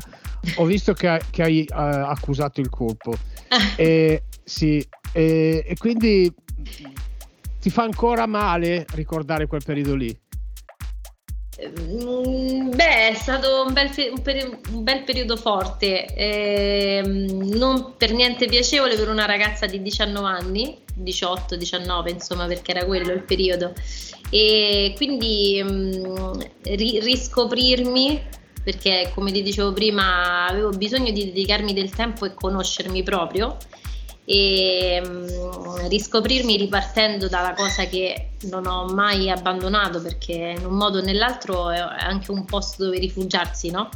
ho 0.57 0.65
visto 0.65 0.93
che, 0.93 1.23
che 1.31 1.43
hai 1.43 1.67
uh, 1.69 1.75
accusato 1.75 2.61
il 2.61 2.69
colpo. 2.69 3.17
e, 3.77 4.25
sì, 4.49 4.87
e, 5.13 5.65
e 5.67 5.77
quindi 5.77 6.33
ti 7.61 7.69
fa 7.69 7.83
ancora 7.83 8.27
male 8.27 8.87
ricordare 8.95 9.49
quel 9.49 9.65
periodo 9.65 9.97
lì? 9.97 10.17
Mm, 11.67 12.71
beh, 12.71 13.09
è 13.09 13.15
stato 13.15 13.65
un 13.67 13.73
bel, 13.73 13.91
un, 14.13 14.23
peri- 14.23 14.59
un 14.71 14.85
bel 14.85 15.03
periodo 15.03 15.37
forte, 15.37 16.15
eh, 16.15 17.03
non 17.03 17.95
per 17.97 18.13
niente 18.13 18.47
piacevole 18.47 18.95
per 18.95 19.09
una 19.09 19.25
ragazza 19.25 19.67
di 19.67 19.83
19 19.83 20.29
anni, 20.29 20.79
18-19 21.03 22.11
insomma 22.11 22.47
perché 22.47 22.71
era 22.71 22.85
quello 22.85 23.13
il 23.13 23.23
periodo. 23.23 23.73
E 24.31 24.93
quindi 24.97 25.61
mh, 25.61 25.69
mm, 25.69 26.41
ri- 26.63 27.01
riscoprirmi 27.01 28.23
perché 28.63 29.11
come 29.13 29.33
ti 29.33 29.43
dicevo 29.43 29.73
prima 29.73 30.47
avevo 30.47 30.71
bisogno 30.71 31.11
di 31.11 31.25
dedicarmi 31.25 31.73
del 31.73 31.91
tempo 31.91 32.27
e 32.27 32.35
conoscermi 32.35 33.03
proprio 33.03 33.57
e 34.29 35.01
mm, 35.07 35.87
riscoprirmi 35.87 36.57
ripartendo 36.57 37.29
dalla 37.29 37.55
cosa 37.55 37.85
che 37.85 38.31
non 38.51 38.67
ho 38.67 38.87
mai 38.87 39.31
abbandonato 39.31 40.03
perché 40.03 40.57
in 40.59 40.67
un 40.67 40.75
modo 40.75 40.99
o 40.99 41.03
nell'altro 41.03 41.71
è 41.71 41.79
anche 41.79 42.33
un 42.33 42.45
posto 42.45 42.85
dove 42.85 42.99
rifugiarsi, 42.99 43.71
no? 43.71 43.89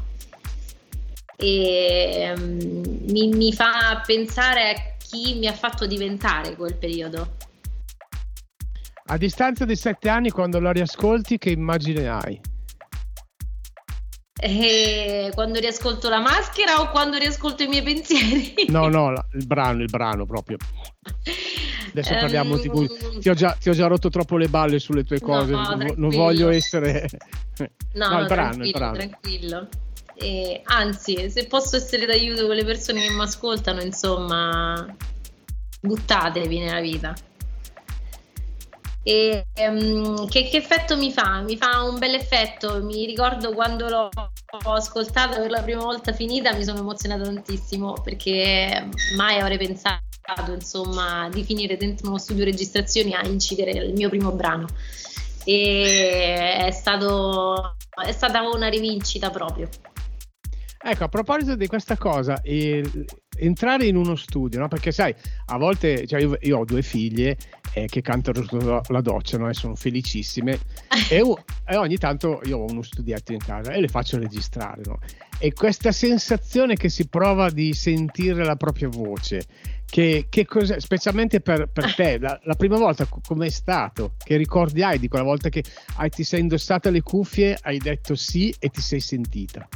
E 1.37 2.33
mm, 2.39 3.11
mi, 3.11 3.29
mi 3.29 3.53
fa 3.53 4.01
pensare 4.07 4.71
a 4.71 4.75
chi 4.97 5.35
mi 5.35 5.49
ha 5.49 5.53
fatto 5.53 5.85
diventare 5.87 6.55
quel 6.55 6.77
periodo. 6.77 7.37
A 9.07 9.17
distanza 9.17 9.65
di 9.65 9.75
sette 9.75 10.09
anni, 10.09 10.31
quando 10.31 10.61
la 10.61 10.71
riascolti, 10.71 11.39
che 11.39 11.51
immagine 11.51 12.09
hai? 12.09 12.41
Eh, 14.43 15.31
quando 15.35 15.59
riascolto 15.59 16.09
la 16.09 16.21
maschera 16.21 16.81
o 16.81 16.91
quando 16.91 17.19
riascolto 17.19 17.63
i 17.63 17.67
miei 17.67 17.83
pensieri? 17.83 18.55
No, 18.69 18.89
no, 18.89 19.11
la, 19.11 19.25
il 19.35 19.47
brano, 19.47 19.83
il 19.83 19.91
brano 19.91 20.25
proprio. 20.25 20.57
Adesso 21.91 22.15
parliamo 22.15 22.55
um, 22.55 22.61
di 22.61 22.69
cui 22.69 22.89
ti 23.19 23.29
ho, 23.29 23.35
già, 23.35 23.53
ti 23.61 23.69
ho, 23.69 23.73
già, 23.73 23.87
rotto 23.87 24.09
troppo 24.09 24.39
le 24.39 24.49
balle 24.49 24.79
sulle 24.79 25.05
tue 25.05 25.21
cose, 25.21 25.51
no, 25.53 25.75
non, 25.75 25.93
non, 25.97 26.11
voglio 26.11 26.49
essere... 26.49 27.07
no, 27.95 28.09
no, 28.09 28.21
il 28.21 28.27
brano, 28.27 28.65
il 28.65 28.71
brano. 28.71 28.97
tranquillo. 28.97 29.69
E, 30.15 30.63
anzi, 30.65 31.31
se 31.31 31.47
posso 31.47 31.77
essere 31.77 32.07
d'aiuto 32.07 32.47
con 32.47 32.55
le 32.55 32.65
persone 32.65 33.07
che 33.07 33.13
mi 33.13 33.21
ascoltano, 33.21 33.83
insomma, 33.83 34.87
buttatevi 35.81 36.59
nella 36.59 36.81
vita. 36.81 37.15
E, 39.03 39.47
um, 39.67 40.29
che, 40.29 40.49
che, 40.49 40.59
effetto 40.59 40.97
mi 40.97 41.11
fa? 41.11 41.41
Mi 41.41 41.57
fa 41.57 41.83
un 41.83 41.99
bel 41.99 42.15
effetto. 42.15 42.83
Mi 42.83 43.07
ricordo 43.07 43.53
quando 43.53 43.89
l'ho 43.89 44.09
ascoltato 44.65 45.41
per 45.41 45.51
la 45.51 45.63
prima 45.63 45.83
volta 45.83 46.13
finita, 46.13 46.53
mi 46.55 46.65
sono 46.65 46.81
emozionata 46.81 47.23
tantissimo 47.23 47.95
perché 48.03 48.89
mai 49.17 49.39
avrei 49.39 49.59
pensato 49.59 50.03
insomma, 50.53 51.29
di 51.31 51.43
finire 51.45 51.77
dentro 51.77 52.09
uno 52.09 52.19
studio 52.19 52.45
registrazioni 52.45 53.15
a 53.15 53.27
incidere 53.27 53.73
il 53.73 53.95
mio 53.95 54.09
primo 54.09 54.33
brano. 54.33 54.67
E 55.45 56.59
è, 56.67 56.71
stato, 56.71 57.77
è 58.05 58.13
stata 58.13 58.43
una 58.43 58.69
rivincita 58.69 59.31
proprio. 59.31 59.69
Ecco, 60.83 61.05
a 61.05 61.09
proposito 61.09 61.57
di 61.57 61.67
questa 61.67 61.97
cosa, 61.97 62.41
il, 62.45 63.05
entrare 63.41 63.87
in 63.87 63.97
uno 63.97 64.17
studio, 64.17 64.61
no? 64.61 64.69
perché 64.69 64.93
sai, 64.93 65.15
a 65.47 65.59
volte 65.59 66.07
cioè 66.07 66.21
io, 66.21 66.37
io, 66.41 66.59
ho 66.59 66.65
due 66.65 66.83
figlie 66.83 67.37
eh, 67.73 67.87
che 67.87 68.01
cantano 68.01 68.43
sotto 68.43 68.83
la 68.89 69.01
doccia 69.01 69.39
no? 69.39 69.49
e 69.49 69.55
sono 69.55 69.75
felicissime 69.75 70.59
e, 71.09 71.23
e, 71.67 71.77
ogni 71.77 71.97
tanto 71.97 72.41
io 72.45 72.59
ho 72.59 72.71
uno 72.71 72.83
studietto 72.83 73.33
in 73.33 73.39
casa 73.39 73.73
e 73.73 73.81
le 73.81 73.89
faccio 73.89 74.19
registrare. 74.19 74.83
No? 74.85 74.99
E 75.39 75.53
questa 75.55 75.91
sensazione 75.91 76.77
che 76.77 76.91
si 76.91 77.09
prova 77.09 77.49
di 77.49 77.73
sentire 77.73 78.45
la 78.45 78.57
propria 78.57 78.89
voce, 78.89 79.47
che, 79.87 80.27
che 80.29 80.47
specialmente 80.79 81.41
per, 81.41 81.69
per 81.73 81.95
te, 81.95 82.19
la, 82.21 82.39
la, 82.45 82.55
prima 82.55 82.77
volta 82.77 83.07
com'è 83.07 83.49
stato? 83.49 84.15
Che 84.23 84.37
ricordi 84.37 84.83
hai 84.83 84.99
di 84.99 85.09
quella 85.09 85.25
volta 85.25 85.49
che 85.49 85.65
hai, 85.97 86.11
ti 86.11 86.25
sei 86.25 86.41
indossata 86.41 86.91
le 86.91 87.01
cuffie, 87.01 87.57
hai 87.63 87.79
detto 87.79 88.15
sì 88.17 88.55
e 88.59 88.69
ti 88.69 88.83
sei 88.83 89.01
sentita? 89.01 89.67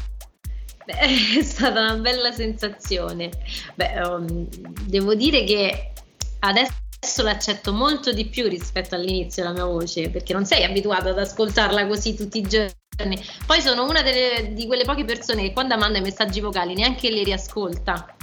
Beh, 0.84 1.38
è 1.38 1.42
stata 1.42 1.80
una 1.80 1.96
bella 1.96 2.32
sensazione. 2.32 3.30
Beh, 3.74 4.00
um, 4.00 4.46
devo 4.82 5.14
dire 5.14 5.44
che 5.44 5.92
adesso 6.40 7.22
l'accetto 7.22 7.72
molto 7.72 8.12
di 8.12 8.26
più 8.26 8.48
rispetto 8.48 8.94
all'inizio 8.94 9.44
la 9.44 9.52
mia 9.52 9.64
voce, 9.64 10.10
perché 10.10 10.32
non 10.32 10.44
sei 10.44 10.64
abituato 10.64 11.08
ad 11.08 11.18
ascoltarla 11.18 11.86
così 11.86 12.14
tutti 12.14 12.38
i 12.38 12.42
giorni. 12.42 13.22
Poi 13.46 13.60
sono 13.60 13.84
una 13.84 14.02
delle, 14.02 14.52
di 14.52 14.66
quelle 14.66 14.84
poche 14.84 15.04
persone 15.04 15.42
che 15.42 15.52
quando 15.52 15.76
manda 15.76 15.98
i 15.98 16.02
messaggi 16.02 16.40
vocali 16.40 16.74
neanche 16.74 17.10
li 17.10 17.24
riascolta. 17.24 18.14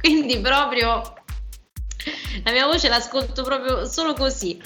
Quindi 0.00 0.38
proprio 0.40 1.14
la 2.44 2.52
mia 2.52 2.66
voce 2.66 2.88
l'ascolto 2.88 3.42
proprio 3.42 3.84
solo 3.84 4.14
così. 4.14 4.60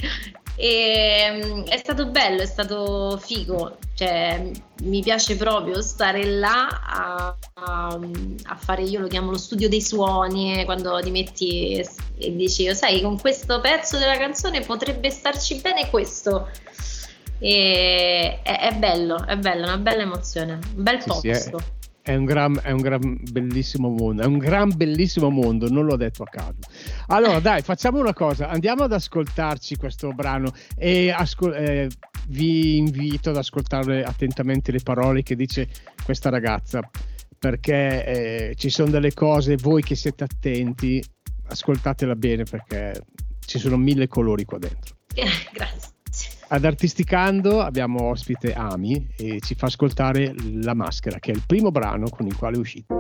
E, 0.57 1.31
mm, 1.33 1.63
è 1.65 1.79
stato 1.79 2.07
bello, 2.07 2.43
è 2.43 2.47
stato 2.47 3.19
figo, 3.21 3.79
cioè, 3.95 4.51
mi 4.83 5.03
piace 5.03 5.37
proprio 5.37 5.83
stare 5.83 6.25
là 6.25 6.69
a, 6.69 7.37
a, 7.55 7.99
a, 8.45 8.57
fare, 8.57 8.83
io 8.83 9.01
lo 9.01 9.09
chiamo 9.09 9.31
lo 9.31 9.39
studio 9.39 9.69
dei 9.69 9.83
suoni, 9.83 10.61
eh, 10.61 10.65
quando 10.65 11.01
ti 11.01 11.11
metti 11.11 11.75
e, 11.75 11.89
e 12.19 12.37
dici, 12.37 12.69
oh, 12.69 12.75
sai, 12.75 13.01
con 13.01 13.19
questo 13.19 13.61
pezzo 13.61 13.99
della 13.99 14.17
canzone 14.17 14.61
potrebbe 14.61 15.11
starci 15.11 15.61
bene 15.61 15.91
questo. 15.91 16.49
E, 17.39 18.41
è, 18.43 18.59
è 18.61 18.75
bello, 18.77 19.27
è 19.27 19.37
bello, 19.37 19.65
una 19.65 19.79
bella 19.79 20.03
emozione, 20.03 20.53
un 20.55 20.83
bel 20.83 21.01
sì, 21.01 21.09
posto. 21.09 21.21
Sì, 21.21 21.29
è 21.29 21.84
un, 22.13 22.25
gran, 22.25 22.61
è 22.63 22.71
un 22.71 22.81
gran 22.81 23.19
bellissimo 23.31 23.89
mondo, 23.89 24.23
è 24.23 24.27
un 24.27 24.37
gran 24.37 24.73
bellissimo 24.77 25.31
mondo, 25.31 25.69
non 25.71 25.87
l'ho 25.87 25.97
detto 25.97 26.23
a 26.23 26.27
caso. 26.27 26.59
Allora, 27.07 27.41
dai, 27.41 27.63
facciamo 27.63 27.99
una 27.99 28.13
cosa, 28.13 28.49
andiamo 28.49 28.83
ad 28.83 28.93
ascoltarci 28.93 29.77
questo 29.77 30.13
brano 30.13 30.53
e 30.77 31.11
ascol- 31.11 31.55
eh, 31.55 31.89
vi 32.29 32.77
invito 32.77 33.31
ad 33.31 33.37
ascoltare 33.37 34.03
attentamente 34.03 34.71
le 34.71 34.81
parole 34.83 35.23
che 35.23 35.35
dice 35.35 35.69
questa 36.05 36.29
ragazza, 36.29 36.81
perché 37.39 38.05
eh, 38.05 38.55
ci 38.57 38.69
sono 38.69 38.91
delle 38.91 39.15
cose, 39.15 39.57
voi 39.57 39.83
che 39.83 39.95
siete 39.95 40.25
attenti, 40.25 41.03
ascoltatela 41.47 42.15
bene 42.17 42.45
perché 42.45 43.03
ci 43.47 43.59
sono 43.59 43.77
mille 43.77 44.09
colori 44.09 44.45
qua 44.45 44.59
dentro. 44.59 44.97
Grazie. 45.53 45.94
Ad 46.47 46.65
Artisticando 46.65 47.61
abbiamo 47.61 48.05
ospite 48.05 48.53
Ami 48.53 49.09
e 49.17 49.41
ci 49.41 49.55
fa 49.55 49.67
ascoltare 49.67 50.35
La 50.61 50.75
Maschera, 50.75 51.19
che 51.19 51.33
è 51.33 51.35
il 51.35 51.43
primo 51.47 51.71
brano 51.71 52.09
con 52.09 52.27
il 52.27 52.37
quale 52.37 52.57
è 52.57 52.59
uscito. 52.59 52.95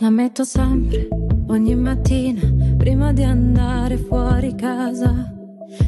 La 0.00 0.10
metto 0.10 0.44
sempre, 0.44 1.08
ogni 1.46 1.74
mattina, 1.76 2.74
prima 2.76 3.12
di 3.12 3.22
andare 3.22 3.96
fuori 3.96 4.54
casa. 4.56 5.32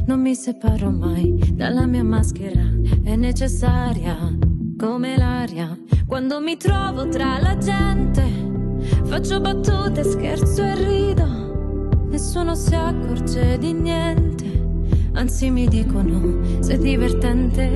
Non 0.06 0.20
mi 0.20 0.34
separo 0.34 0.90
mai 0.90 1.52
dalla 1.52 1.86
mia 1.86 2.04
maschera, 2.04 2.62
è 3.02 3.16
necessaria 3.16 4.50
come 4.82 5.16
l'aria 5.16 5.78
quando 6.08 6.40
mi 6.40 6.56
trovo 6.56 7.06
tra 7.08 7.38
la 7.38 7.56
gente. 7.56 8.24
Faccio 9.04 9.40
battute, 9.40 10.02
scherzo 10.02 10.60
e 10.64 10.74
rido, 10.74 12.00
nessuno 12.08 12.56
si 12.56 12.74
accorge 12.74 13.58
di 13.58 13.72
niente, 13.74 14.44
anzi 15.12 15.50
mi 15.50 15.68
dicono 15.68 16.60
sei 16.60 16.78
divertente. 16.78 17.68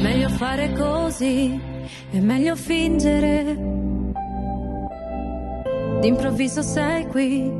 Meglio 0.00 0.28
fare 0.28 0.74
così, 0.74 1.60
è 2.10 2.20
meglio 2.20 2.54
fingere. 2.54 3.68
D'improvviso 6.00 6.62
sei 6.62 7.04
qui 7.08 7.52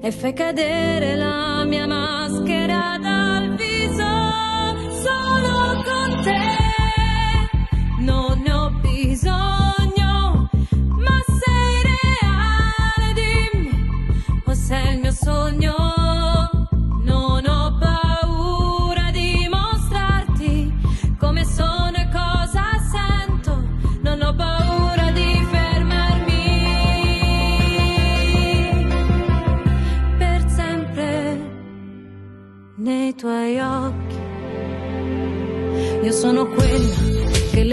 e 0.00 0.10
fai 0.10 0.32
cadere 0.32 1.16
la 1.16 1.64
mia 1.64 1.86
maschera 1.86 2.98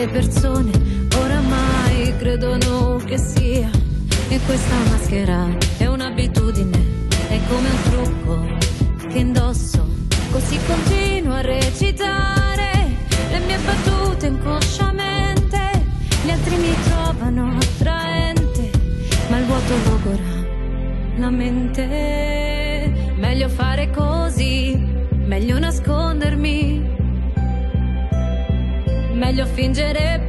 le 0.02 0.08
persone 0.08 0.72
oramai 1.16 2.16
credono 2.18 2.96
che 3.06 3.20
sia. 3.20 3.70
E 4.30 4.40
questa 4.46 4.76
maschera 4.90 5.46
è 5.78 5.86
un'abitudine 5.86 6.80
è 7.28 7.40
come 7.48 7.70
un 7.70 7.82
trucco 7.84 9.08
che 9.10 9.20
indosso, 9.20 9.86
così 10.32 10.58
continuo 10.66 11.34
a 11.34 11.42
recitare 11.42 12.72
le 13.30 13.40
mie 13.46 13.58
battute 13.60 14.26
inconsciamente. 14.28 15.60
Gli 16.24 16.30
altri 16.32 16.56
mi 16.56 16.74
trovano 16.90 17.58
attraente, 17.58 18.72
ma 19.30 19.38
il 19.38 19.46
vuoto 19.46 19.74
logora 19.86 20.40
la 21.18 21.30
mente. 21.30 23.14
Meglio 23.18 23.50
fare 23.50 23.92
così, 23.92 24.84
meglio 25.26 25.60
nascondermi. 25.60 26.01
Meglio 29.32 29.46
fingere 29.46 30.28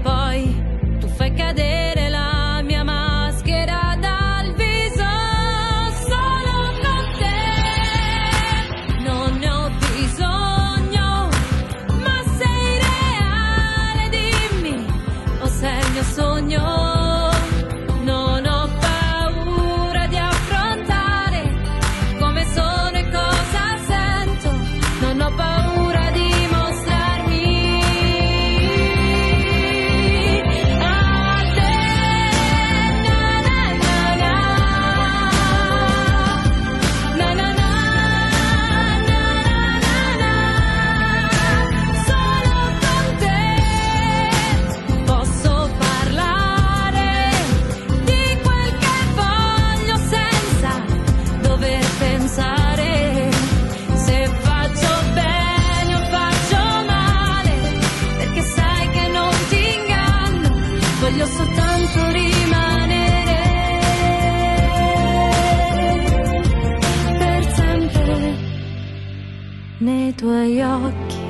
tuoi 70.22 70.60
occhi. 70.60 71.20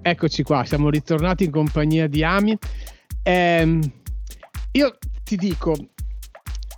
Eccoci 0.00 0.42
qua, 0.42 0.64
siamo 0.64 0.88
ritornati 0.88 1.44
in 1.44 1.50
compagnia 1.50 2.06
di 2.06 2.24
Ami. 2.24 2.56
Eh, 3.22 3.78
io 4.72 4.98
ti 5.24 5.36
dico, 5.36 5.74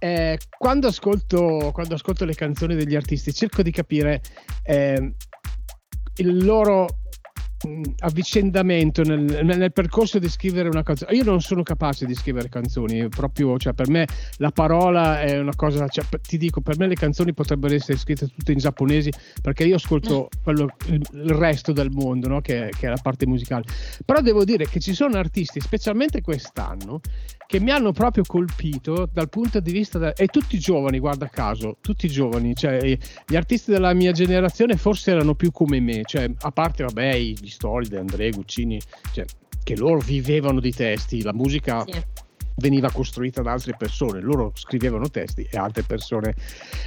eh, 0.01 0.41
quando, 0.59 0.89
ascolto, 0.89 1.71
quando, 1.73 1.95
ascolto, 1.95 2.25
le 2.25 2.35
canzoni 2.35 2.75
degli 2.75 2.97
artisti 2.97 3.33
cerco 3.33 3.63
di 3.63 3.71
capire 3.71 4.21
eh, 4.65 5.15
il 6.17 6.45
loro 6.45 6.87
avvicendamento 7.99 9.03
nel, 9.03 9.45
nel, 9.45 9.73
percorso 9.73 10.19
di 10.19 10.29
scrivere 10.29 10.69
una 10.69 10.83
canzone. 10.83 11.15
Io 11.15 11.25
non 11.25 11.41
sono 11.41 11.63
capace 11.63 12.07
di 12.07 12.15
scrivere 12.15 12.49
canzoni, 12.49 13.09
proprio, 13.09 13.59
cioè, 13.59 13.73
per 13.73 13.89
me 13.89 14.07
la 14.37 14.51
parola 14.51 15.21
è 15.21 15.39
una 15.39 15.55
cosa, 15.55 15.87
cioè, 15.89 16.05
ti 16.21 16.39
dico, 16.39 16.61
per 16.61 16.79
me 16.79 16.87
le 16.87 16.95
canzoni 16.95 17.33
potrebbero 17.33 17.75
essere 17.75 17.99
scritte 17.99 18.29
tutte 18.29 18.53
in 18.53 18.59
giapponesi 18.59 19.11
perché 19.41 19.65
io 19.65 19.77
ascolto 19.77 20.29
quello, 20.43 20.75
il, 20.87 21.03
il, 21.13 21.31
resto 21.31 21.73
del 21.73 21.91
mondo, 21.91 22.29
no? 22.29 22.41
che, 22.41 22.71
che, 22.79 22.87
è 22.87 22.91
la 22.91 23.01
parte 23.01 23.27
musicale. 23.27 23.65
Però 24.05 24.21
devo 24.21 24.45
dire 24.45 24.67
che 24.69 24.81
ci 24.81 24.95
sono 24.95 25.17
artisti, 25.19 25.61
specialmente 25.61 26.21
quest'anno, 26.21 27.01
che 27.53 27.61
mi 27.61 27.71
hanno 27.71 27.93
proprio 27.93 28.25
colpito 28.27 29.07
dal 29.13 29.29
punto 29.29 29.61
di 29.61 29.73
vista 29.73 29.99
da, 29.99 30.15
e 30.15 30.27
tutti 30.27 30.59
giovani 30.59 30.99
guarda 30.99 31.29
caso 31.29 31.77
tutti 31.83 32.09
giovani 32.09 32.55
cioè 32.55 32.97
gli 33.27 33.37
artisti 33.37 33.71
della 33.71 33.93
mia 33.93 34.13
generazione 34.13 34.77
forse 34.77 35.11
erano 35.11 35.35
più 35.35 35.51
come 35.51 35.79
me 35.79 36.01
cioè 36.05 36.31
a 36.35 36.51
parte 36.51 36.83
vabbè 36.83 37.15
gli 37.53 37.55
Stolide, 37.55 37.99
Andrea 37.99 38.31
Guccini 38.31 38.81
cioè, 39.13 39.25
che 39.63 39.77
loro 39.77 39.99
vivevano 39.99 40.61
di 40.61 40.73
testi 40.73 41.23
la 41.23 41.33
musica 41.33 41.85
sì. 41.87 42.03
veniva 42.57 42.91
costruita 42.91 43.43
da 43.43 43.53
altre 43.53 43.75
persone 43.77 44.21
loro 44.21 44.53
scrivevano 44.55 45.09
testi 45.09 45.47
e 45.49 45.57
altre 45.57 45.83
persone 45.83 46.35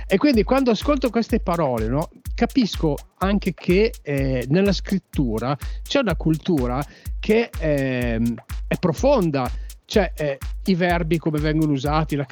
e 0.08 0.18
quindi 0.18 0.44
quando 0.44 0.72
ascolto 0.72 1.10
queste 1.10 1.40
parole 1.40 1.88
no, 1.88 2.10
capisco 2.34 2.96
anche 3.20 3.54
che 3.54 3.94
eh, 4.02 4.46
nella 4.50 4.74
scrittura 4.74 5.58
c'è 5.84 6.00
una 6.00 6.16
cultura 6.16 6.84
che 7.20 7.50
eh, 7.58 8.22
è 8.68 8.76
profonda 8.78 9.50
cioè 9.86 10.12
eh, 10.16 10.38
i 10.66 10.76
verbi 10.76 11.18
come 11.18 11.40
vengono 11.40 11.72
usati, 11.72 12.16
la, 12.16 12.26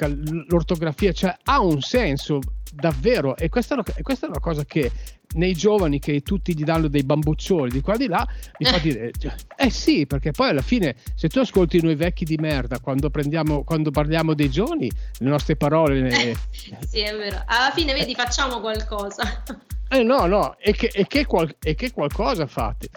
l'ortografia, 0.48 1.12
cioè 1.12 1.36
ha 1.44 1.60
un 1.60 1.80
senso 1.80 2.40
davvero. 2.72 3.36
E 3.36 3.48
questa, 3.48 3.80
e 3.94 4.02
questa, 4.02 4.26
è 4.26 4.28
una 4.28 4.40
cosa 4.40 4.64
che 4.64 4.90
nei 5.34 5.54
giovani 5.54 5.98
che 5.98 6.20
tutti 6.20 6.56
gli 6.56 6.64
danno 6.64 6.88
dei 6.88 7.02
bambuccioli 7.02 7.70
di 7.70 7.80
qua 7.80 7.96
di 7.96 8.06
là 8.06 8.24
mi 8.58 8.66
fa 8.66 8.78
dire 8.78 9.10
cioè, 9.18 9.34
eh 9.56 9.68
sì 9.68 10.06
perché 10.06 10.30
poi 10.30 10.50
alla 10.50 10.62
fine 10.62 10.94
se 11.16 11.28
tu 11.28 11.40
ascolti 11.40 11.82
noi 11.82 11.96
vecchi 11.96 12.24
di 12.24 12.36
merda 12.36 12.78
quando, 12.78 13.10
prendiamo, 13.10 13.64
quando 13.64 13.90
parliamo 13.90 14.34
dei 14.34 14.48
giovani 14.48 14.88
le 15.18 15.28
nostre 15.28 15.56
parole 15.56 16.00
ne... 16.00 16.36
sì 16.86 17.00
è 17.00 17.16
vero. 17.16 17.42
Alla 17.46 17.72
fine 17.72 17.92
vedi 17.94 18.14
facciamo 18.14 18.60
qualcosa. 18.60 19.42
Eh 19.88 20.02
no 20.02 20.26
no 20.26 20.56
e 20.58 20.72
che, 20.72 20.90
e 20.92 21.06
che, 21.06 21.26
qual, 21.26 21.52
e 21.60 21.74
che 21.74 21.92
qualcosa 21.92 22.46
fate 22.46 22.88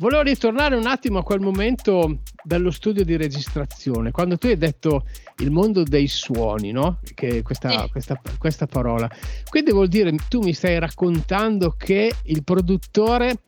Volevo 0.00 0.22
ritornare 0.22 0.76
un 0.76 0.86
attimo 0.86 1.18
a 1.18 1.22
quel 1.22 1.40
momento 1.40 2.20
dello 2.42 2.70
studio 2.70 3.04
di 3.04 3.18
registrazione, 3.18 4.10
quando 4.10 4.38
tu 4.38 4.46
hai 4.46 4.56
detto 4.56 5.04
il 5.40 5.50
mondo 5.50 5.82
dei 5.82 6.08
suoni, 6.08 6.72
no? 6.72 7.00
Che 7.14 7.42
questa, 7.42 7.68
sì. 7.68 7.90
questa, 7.90 8.18
questa 8.38 8.66
parola. 8.66 9.10
Quindi 9.50 9.72
vuol 9.72 9.88
dire 9.88 10.10
tu 10.30 10.40
mi 10.40 10.54
stai 10.54 10.78
raccontando 10.78 11.74
che 11.76 12.10
il 12.22 12.42
produttore 12.44 13.42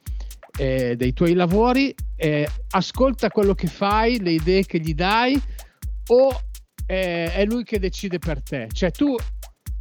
eh, 0.59 0.95
dei 0.95 1.15
tuoi 1.15 1.33
lavori 1.33 1.95
eh, 2.17 2.47
ascolta 2.73 3.31
quello 3.31 3.55
che 3.55 3.67
fai, 3.67 4.21
le 4.21 4.33
idee 4.33 4.67
che 4.67 4.79
gli 4.79 4.93
dai, 4.93 5.41
o 6.09 6.39
eh, 6.85 7.33
è 7.33 7.47
lui 7.47 7.65
che 7.65 7.79
decide 7.79 8.19
per 8.19 8.43
te? 8.43 8.69
Cioè 8.71 8.91
tu 8.91 9.17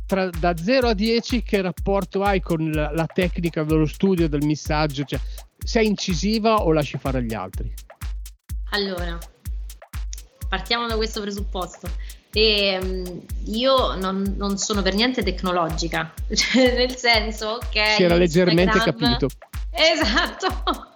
tra, 0.05 0.29
da 0.29 0.55
0 0.55 0.87
a 0.87 0.93
10 0.93 1.43
che 1.43 1.61
rapporto 1.61 2.23
hai 2.23 2.39
con 2.39 2.71
la, 2.71 2.91
la 2.93 3.07
tecnica 3.07 3.65
dello 3.65 3.85
studio, 3.85 4.29
del 4.29 4.45
missaggio? 4.45 5.03
Cioè, 5.03 5.19
sei 5.63 5.87
incisiva 5.87 6.63
o 6.63 6.71
lasci 6.71 6.97
fare 6.97 7.19
agli 7.19 7.33
altri? 7.33 7.73
Allora, 8.71 9.17
partiamo 10.47 10.87
da 10.87 10.95
questo 10.95 11.21
presupposto. 11.21 11.89
E, 12.33 12.79
um, 12.81 13.25
io 13.47 13.95
non, 13.95 14.35
non, 14.37 14.57
sono 14.57 14.81
per 14.81 14.95
niente 14.95 15.21
tecnologica, 15.21 16.13
cioè, 16.33 16.75
nel 16.75 16.95
senso 16.95 17.59
che... 17.69 17.95
Si 17.95 18.03
era 18.03 18.15
leggermente 18.15 18.79
capito. 18.79 19.27
Esatto. 19.73 20.91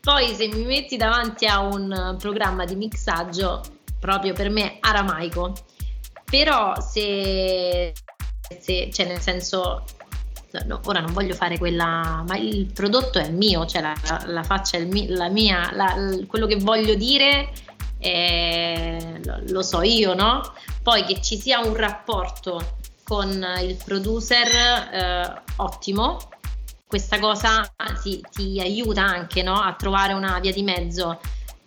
Poi 0.00 0.34
se 0.34 0.48
mi 0.48 0.64
metti 0.64 0.96
davanti 0.96 1.44
a 1.44 1.60
un 1.60 2.16
programma 2.18 2.64
di 2.64 2.76
mixaggio, 2.76 3.60
proprio 4.00 4.32
per 4.32 4.48
me 4.48 4.78
aramaico. 4.80 5.52
Però 6.24 6.80
se, 6.80 7.92
se 8.58 8.90
cioè 8.90 9.06
nel 9.06 9.20
senso, 9.20 9.84
no, 10.66 10.80
ora 10.84 11.00
non 11.00 11.12
voglio 11.12 11.34
fare 11.34 11.58
quella, 11.58 12.24
ma 12.26 12.36
il 12.36 12.66
prodotto 12.72 13.18
è 13.18 13.28
mio, 13.30 13.66
cioè 13.66 13.82
la, 13.82 13.94
la 14.26 14.42
faccia 14.42 14.76
è 14.76 14.84
mi, 14.84 15.08
la 15.08 15.28
mia, 15.28 15.70
la, 15.74 15.94
quello 16.26 16.46
che 16.46 16.56
voglio 16.56 16.94
dire 16.94 17.50
è, 17.98 19.20
lo, 19.24 19.40
lo 19.48 19.62
so 19.62 19.82
io, 19.82 20.14
no? 20.14 20.40
Poi 20.82 21.04
che 21.04 21.20
ci 21.20 21.38
sia 21.38 21.60
un 21.60 21.74
rapporto 21.74 22.76
con 23.02 23.44
il 23.62 23.76
producer 23.84 24.48
eh, 24.48 25.42
ottimo, 25.56 26.18
questa 26.86 27.18
cosa 27.18 27.68
ti, 28.02 28.24
ti 28.30 28.60
aiuta 28.60 29.02
anche 29.02 29.42
no? 29.42 29.54
a 29.54 29.74
trovare 29.74 30.12
una 30.12 30.38
via 30.38 30.52
di 30.52 30.62
mezzo 30.62 31.18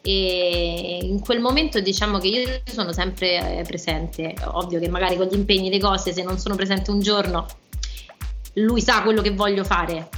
e 0.02 1.00
in 1.02 1.20
quel 1.20 1.42
momento 1.42 1.82
diciamo 1.82 2.18
che 2.18 2.28
io 2.28 2.62
sono 2.64 2.94
sempre 2.94 3.62
presente, 3.68 4.36
ovvio 4.54 4.80
che 4.80 4.88
magari 4.88 5.18
con 5.18 5.28
gli 5.28 5.36
impegni 5.36 5.70
le 5.70 5.80
cose 5.80 6.14
se 6.14 6.24
non 6.24 6.40
sono 6.40 6.56
presente 6.56 6.92
un 6.92 7.02
giorno 7.02 7.46
lui 8.58 8.82
sa 8.82 9.02
quello 9.02 9.22
che 9.22 9.32
voglio 9.32 9.64
fare. 9.64 10.10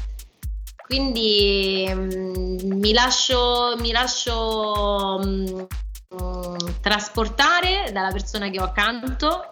Quindi 0.86 1.88
mh, 1.88 2.00
mm, 2.00 2.80
mi 2.80 2.94
lascio, 2.94 3.76
mi 3.80 3.92
lascio 3.92 5.20
mh, 5.24 5.68
mm, 6.16 6.56
trasportare 6.82 7.92
dalla 7.92 8.12
persona 8.12 8.50
che 8.50 8.60
ho 8.60 8.64
accanto 8.64 9.52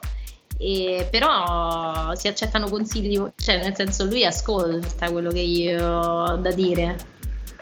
e 0.58 1.08
però 1.12 2.15
si 2.15 2.28
accettano 2.28 2.67
consigli, 2.67 3.21
cioè 3.36 3.62
nel 3.62 3.76
senso 3.76 4.06
lui 4.06 4.26
ascolta 4.26 5.12
quello 5.12 5.30
che 5.30 5.41
io 5.41 5.88
ho 5.88 6.36
da 6.38 6.52
dire. 6.52 7.15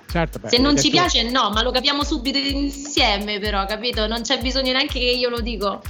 Certo, 0.09 0.39
beh, 0.39 0.47
Se 0.47 0.59
non 0.59 0.77
ci 0.77 0.89
piace 0.89 1.29
no, 1.29 1.49
ma 1.49 1.61
lo 1.61 1.71
capiamo 1.71 2.05
subito 2.05 2.37
insieme 2.37 3.37
però, 3.39 3.65
capito? 3.65 4.07
Non 4.07 4.21
c'è 4.21 4.39
bisogno 4.39 4.71
neanche 4.71 4.99
che 4.99 5.11
io 5.11 5.27
lo 5.27 5.41
dico. 5.41 5.81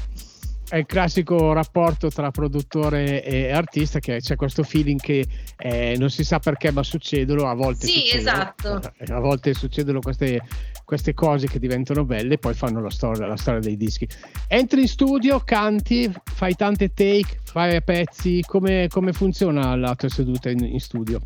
È 0.67 0.77
il 0.77 0.85
classico 0.85 1.53
rapporto 1.53 2.09
tra 2.09 2.31
produttore 2.31 3.23
e 3.23 3.51
artista 3.51 3.99
che 3.99 4.19
c'è 4.19 4.35
questo 4.35 4.63
feeling 4.63 4.99
che 4.99 5.25
eh, 5.57 5.95
non 5.97 6.09
si 6.09 6.23
sa 6.23 6.39
perché 6.39 6.71
ma 6.71 6.81
succedono, 6.81 7.47
a 7.47 7.53
volte 7.53 7.85
Sì, 7.85 7.99
succedono, 7.99 8.19
esatto. 8.19 8.93
Eh, 8.97 9.13
a 9.13 9.19
volte 9.19 9.53
succedono 9.53 9.99
queste, 9.99 10.41
queste 10.83 11.13
cose 11.13 11.47
che 11.47 11.59
diventano 11.59 12.03
belle 12.03 12.33
e 12.33 12.37
poi 12.39 12.55
fanno 12.55 12.81
la 12.81 12.89
storia, 12.89 13.27
la 13.27 13.37
storia 13.37 13.59
dei 13.59 13.77
dischi. 13.77 14.07
Entri 14.47 14.81
in 14.81 14.87
studio, 14.87 15.39
canti, 15.39 16.11
fai 16.23 16.55
tante 16.55 16.93
take, 16.93 17.39
fai 17.43 17.83
pezzi, 17.83 18.43
come, 18.45 18.87
come 18.89 19.13
funziona 19.13 19.75
la 19.75 19.95
tua 19.95 20.09
seduta 20.09 20.49
in, 20.49 20.63
in 20.63 20.79
studio? 20.79 21.21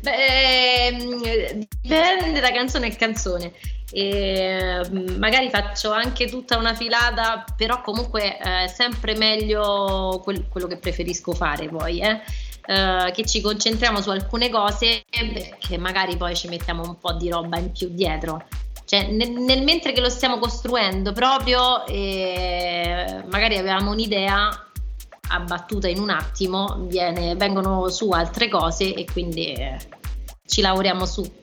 Beh, 0.00 0.86
ehm, 0.86 1.66
dipende 1.80 2.40
da 2.40 2.50
canzone 2.52 2.88
a 2.88 2.96
canzone. 2.96 3.52
E 3.92 4.80
mm, 4.88 5.16
magari 5.18 5.50
faccio 5.50 5.92
anche 5.92 6.26
tutta 6.26 6.56
una 6.56 6.74
filata, 6.74 7.44
però 7.56 7.80
comunque 7.80 8.36
è 8.38 8.66
sempre 8.66 9.14
meglio 9.16 10.20
quel, 10.22 10.48
quello 10.48 10.66
che 10.66 10.78
preferisco 10.78 11.32
fare 11.32 11.68
poi, 11.68 12.00
eh? 12.00 12.20
Uh, 12.66 13.10
che 13.12 13.26
ci 13.26 13.42
concentriamo 13.42 14.00
su 14.00 14.08
alcune 14.08 14.48
cose 14.48 15.04
che 15.58 15.76
magari 15.76 16.16
poi 16.16 16.34
ci 16.34 16.48
mettiamo 16.48 16.82
un 16.82 16.98
po' 16.98 17.12
di 17.12 17.28
roba 17.28 17.58
in 17.58 17.72
più 17.72 17.90
dietro. 17.90 18.46
Cioè, 18.86 19.08
nel, 19.08 19.30
nel 19.30 19.62
mentre 19.62 19.92
che 19.92 20.00
lo 20.00 20.08
stiamo 20.08 20.38
costruendo 20.38 21.12
proprio, 21.12 21.86
eh, 21.86 23.22
magari 23.26 23.58
avevamo 23.58 23.90
un'idea 23.90 24.63
abbattuta 25.28 25.88
in 25.88 26.00
un 26.00 26.10
attimo, 26.10 26.84
viene, 26.88 27.34
vengono 27.36 27.88
su 27.88 28.10
altre 28.10 28.48
cose 28.48 28.94
e 28.94 29.06
quindi 29.10 29.52
eh, 29.52 29.78
ci 30.46 30.60
lavoriamo 30.60 31.06
su. 31.06 31.42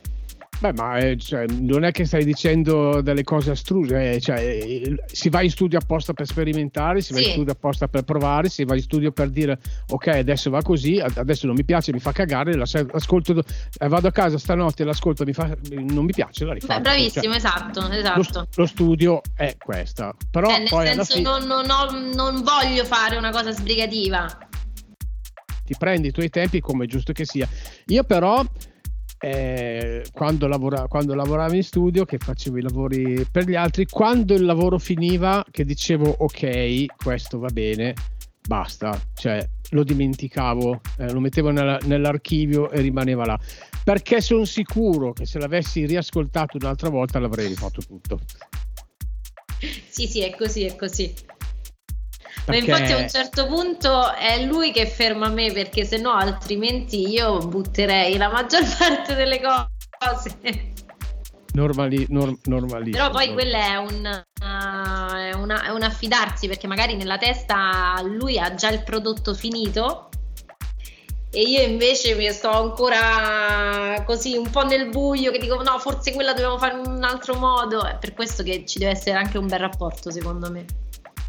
Beh, 0.61 0.73
ma 0.73 0.97
eh, 0.97 1.17
cioè, 1.17 1.47
non 1.47 1.83
è 1.83 1.91
che 1.91 2.05
stai 2.05 2.23
dicendo 2.23 3.01
delle 3.01 3.23
cose 3.23 3.49
astruse, 3.49 4.11
eh, 4.11 4.21
cioè, 4.21 4.59
si 5.07 5.29
va 5.29 5.41
in 5.41 5.49
studio 5.49 5.79
apposta 5.79 6.13
per 6.13 6.27
sperimentare, 6.27 7.01
si 7.01 7.13
va 7.13 7.19
in 7.19 7.31
studio 7.31 7.51
apposta 7.51 7.87
per 7.87 8.03
provare, 8.03 8.47
si 8.47 8.63
va 8.63 8.75
in 8.75 8.81
studio 8.83 9.11
per 9.11 9.31
dire 9.31 9.57
ok, 9.89 10.07
adesso 10.09 10.51
va 10.51 10.61
così, 10.61 10.99
adesso 10.99 11.47
non 11.47 11.55
mi 11.55 11.65
piace, 11.65 11.91
mi 11.91 11.99
fa 11.99 12.11
cagare, 12.11 12.55
l'ascolto, 12.55 13.39
eh, 13.79 13.87
vado 13.87 14.07
a 14.07 14.11
casa 14.11 14.37
stanotte, 14.37 14.83
l'ascolto, 14.83 15.25
mi 15.25 15.33
fa, 15.33 15.49
non 15.71 16.05
mi 16.05 16.11
piace, 16.11 16.45
la 16.45 16.53
rifaccio. 16.53 16.75
Beh, 16.75 16.81
bravissimo, 16.81 17.23
cioè, 17.23 17.35
esatto, 17.37 17.89
esatto. 17.89 18.39
Lo, 18.39 18.47
lo, 18.53 18.65
studio 18.67 19.21
è 19.35 19.57
questa. 19.57 20.15
Però 20.29 20.47
cioè, 20.47 20.59
nel 20.59 20.69
poi 20.69 20.85
senso 20.85 21.15
fine... 21.15 21.27
non, 21.27 21.47
non, 21.47 21.69
ho, 21.71 22.13
non 22.13 22.43
voglio 22.43 22.85
fare 22.85 23.17
una 23.17 23.31
cosa 23.31 23.51
sbrigativa. 23.51 24.27
Ti 25.65 25.75
prendi 25.79 26.09
i 26.09 26.11
tuoi 26.11 26.29
tempi 26.29 26.59
come 26.59 26.83
è 26.83 26.87
giusto 26.87 27.13
che 27.13 27.25
sia. 27.25 27.49
Io 27.87 28.03
però 28.03 28.45
eh, 29.23 30.03
quando, 30.11 30.47
lavora, 30.47 30.87
quando, 30.87 31.13
lavoravo 31.13 31.53
in 31.53 31.63
studio, 31.63 32.05
che 32.05 32.17
facevo 32.17 32.57
i 32.57 32.61
lavori 32.61 33.25
per 33.31 33.47
gli 33.47 33.55
altri, 33.55 33.85
quando 33.85 34.33
il 34.33 34.43
lavoro 34.43 34.79
finiva, 34.79 35.45
che 35.49 35.63
dicevo 35.63 36.15
ok, 36.17 36.85
questo 36.95 37.37
va 37.37 37.49
bene, 37.49 37.93
basta, 38.47 38.99
cioè 39.13 39.47
lo 39.69 39.83
dimenticavo, 39.83 40.81
eh, 40.97 41.11
lo 41.11 41.19
mettevo 41.19 41.51
nella, 41.51 41.77
nell'archivio 41.83 42.71
e 42.71 42.81
rimaneva 42.81 43.25
là, 43.25 43.39
perché 43.83 44.21
sono 44.21 44.43
sicuro 44.43 45.13
che 45.13 45.27
se 45.27 45.37
l'avessi 45.37 45.85
riascoltato 45.85 46.57
un'altra 46.57 46.89
volta 46.89 47.19
l'avrei 47.19 47.47
rifatto 47.47 47.81
tutto. 47.81 48.19
Sì, 49.87 50.07
sì, 50.07 50.21
è 50.21 50.35
così, 50.35 50.63
è 50.63 50.75
così. 50.75 51.13
Ma 52.47 52.55
infatti 52.55 52.91
a 52.91 52.97
un 52.97 53.09
certo 53.09 53.45
punto 53.45 54.13
è 54.13 54.43
lui 54.43 54.71
che 54.71 54.87
ferma 54.87 55.29
me 55.29 55.51
perché 55.51 55.85
se 55.85 55.97
no 55.97 56.11
altrimenti 56.11 57.07
io 57.07 57.37
butterei 57.37 58.17
la 58.17 58.29
maggior 58.29 58.63
parte 58.77 59.15
delle 59.15 59.39
cose. 59.41 60.69
Normali, 61.53 62.05
norm, 62.09 62.37
normalissimo. 62.45 63.03
Però 63.03 63.09
poi 63.09 63.33
quello 63.33 63.57
è 63.57 63.75
un, 63.75 64.23
uh, 64.41 65.15
è, 65.15 65.33
una, 65.33 65.63
è 65.63 65.69
un 65.69 65.83
affidarsi 65.83 66.47
perché 66.47 66.65
magari 66.65 66.95
nella 66.95 67.17
testa 67.17 68.01
lui 68.03 68.39
ha 68.39 68.55
già 68.55 68.69
il 68.69 68.83
prodotto 68.83 69.33
finito 69.33 70.09
e 71.33 71.41
io 71.43 71.61
invece 71.61 72.13
mi 72.15 72.29
sto 72.31 72.49
ancora 72.49 74.03
così 74.05 74.35
un 74.35 74.49
po' 74.49 74.65
nel 74.65 74.89
buio 74.89 75.31
che 75.31 75.39
dico 75.39 75.61
no 75.63 75.79
forse 75.79 76.13
quella 76.13 76.33
dobbiamo 76.33 76.57
fare 76.57 76.77
in 76.77 76.85
un 76.85 77.03
altro 77.03 77.35
modo 77.35 77.85
è 77.85 77.95
per 77.97 78.13
questo 78.13 78.43
che 78.43 78.65
ci 78.65 78.79
deve 78.79 78.91
essere 78.91 79.15
anche 79.15 79.37
un 79.37 79.47
bel 79.47 79.59
rapporto 79.59 80.11
secondo 80.11 80.51
me 80.51 80.65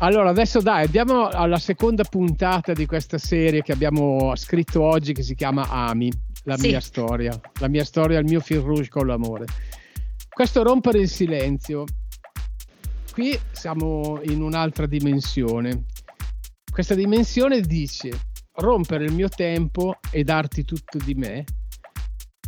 allora, 0.03 0.31
adesso 0.31 0.61
dai, 0.61 0.87
andiamo 0.87 1.29
alla 1.29 1.61
seconda 1.61 2.03
puntata 2.03 2.73
di 2.73 2.87
questa 2.87 3.19
serie 3.19 3.62
che 3.62 3.71
abbiamo 3.71 4.35
scritto 4.35 4.83
oggi 4.83 5.12
che 5.12 5.23
si 5.23 5.37
chiama 5.37 5.69
Ami, 5.69 6.12
la 6.43 6.57
sì. 6.57 6.69
mia 6.69 6.81
storia, 6.81 7.41
la 7.61 7.69
mia 7.69 7.85
storia, 7.85 8.19
il 8.19 8.25
mio 8.25 8.41
fil 8.41 8.59
rouge 8.59 8.88
con 8.88 9.07
l'amore. 9.07 9.45
Questo 10.29 10.65
rompere 10.65 10.99
il 10.99 11.09
silenzio. 11.09 11.85
Qui 13.12 13.38
siamo 13.53 14.19
in 14.25 14.43
un'altra 14.43 14.87
dimensione. 14.87 15.85
Questa 16.69 16.97
dimensione 16.97 17.61
dice 17.61 18.11
rompere 18.55 19.05
il 19.05 19.12
mio 19.12 19.29
tempo 19.29 19.99
e 20.11 20.25
darti 20.25 20.65
tutto 20.65 20.99
di 20.99 21.15
me. 21.15 21.45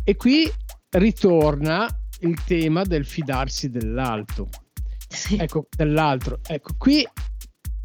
E 0.03 0.15
qui 0.17 0.51
ritorna 0.89 1.87
il 2.19 2.43
tema 2.43 2.83
del 2.83 3.05
fidarsi 3.05 3.69
dell'alto. 3.69 4.49
Sì. 5.07 5.37
Ecco, 5.37 5.67
dell'altro. 5.73 6.39
Ecco, 6.45 6.73
qui 6.77 7.07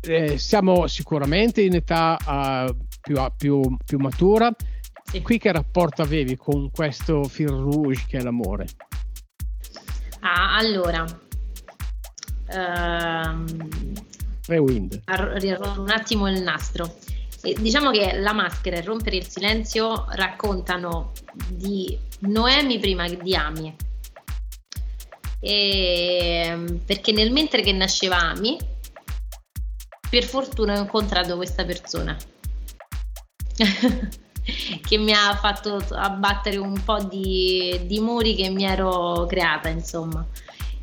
eh, 0.02 0.38
siamo 0.38 0.86
sicuramente 0.86 1.62
in 1.62 1.74
età 1.74 2.16
uh, 2.26 2.76
più, 3.00 3.16
più, 3.36 3.76
più, 3.84 3.98
matura. 3.98 4.54
Sì. 5.04 5.22
Qui 5.22 5.38
che 5.38 5.52
rapporto 5.52 6.02
avevi 6.02 6.36
con 6.36 6.70
questo 6.70 7.24
fil 7.24 7.48
rouge 7.48 8.04
che 8.06 8.18
è 8.18 8.22
l'amore? 8.22 8.66
Ah, 10.20 10.56
allora, 10.56 11.04
um, 12.54 13.46
Rewind. 14.46 15.02
un 15.06 15.90
attimo 15.90 16.28
il 16.28 16.42
nastro. 16.42 16.96
E 17.42 17.56
diciamo 17.58 17.90
che 17.90 18.18
la 18.18 18.32
maschera 18.32 18.76
e 18.76 18.82
rompere 18.82 19.16
il 19.16 19.26
silenzio 19.26 20.04
raccontano 20.10 21.12
di 21.48 21.98
Noemi 22.20 22.78
prima 22.78 23.08
di 23.08 23.34
Ami. 23.34 23.74
E, 25.42 26.80
perché 26.84 27.12
nel 27.12 27.32
mentre 27.32 27.62
che 27.62 27.72
nasceva 27.72 28.18
Ami, 28.18 28.58
per 30.10 30.24
fortuna 30.24 30.74
ho 30.74 30.80
incontrato 30.80 31.36
questa 31.36 31.64
persona 31.64 32.16
che 34.86 34.98
mi 34.98 35.12
ha 35.12 35.36
fatto 35.36 35.82
abbattere 35.90 36.56
un 36.56 36.82
po' 36.82 36.98
di, 37.04 37.80
di, 37.84 38.00
muri 38.00 38.34
che 38.34 38.48
mi 38.50 38.64
ero 38.64 39.26
creata, 39.26 39.68
insomma. 39.68 40.26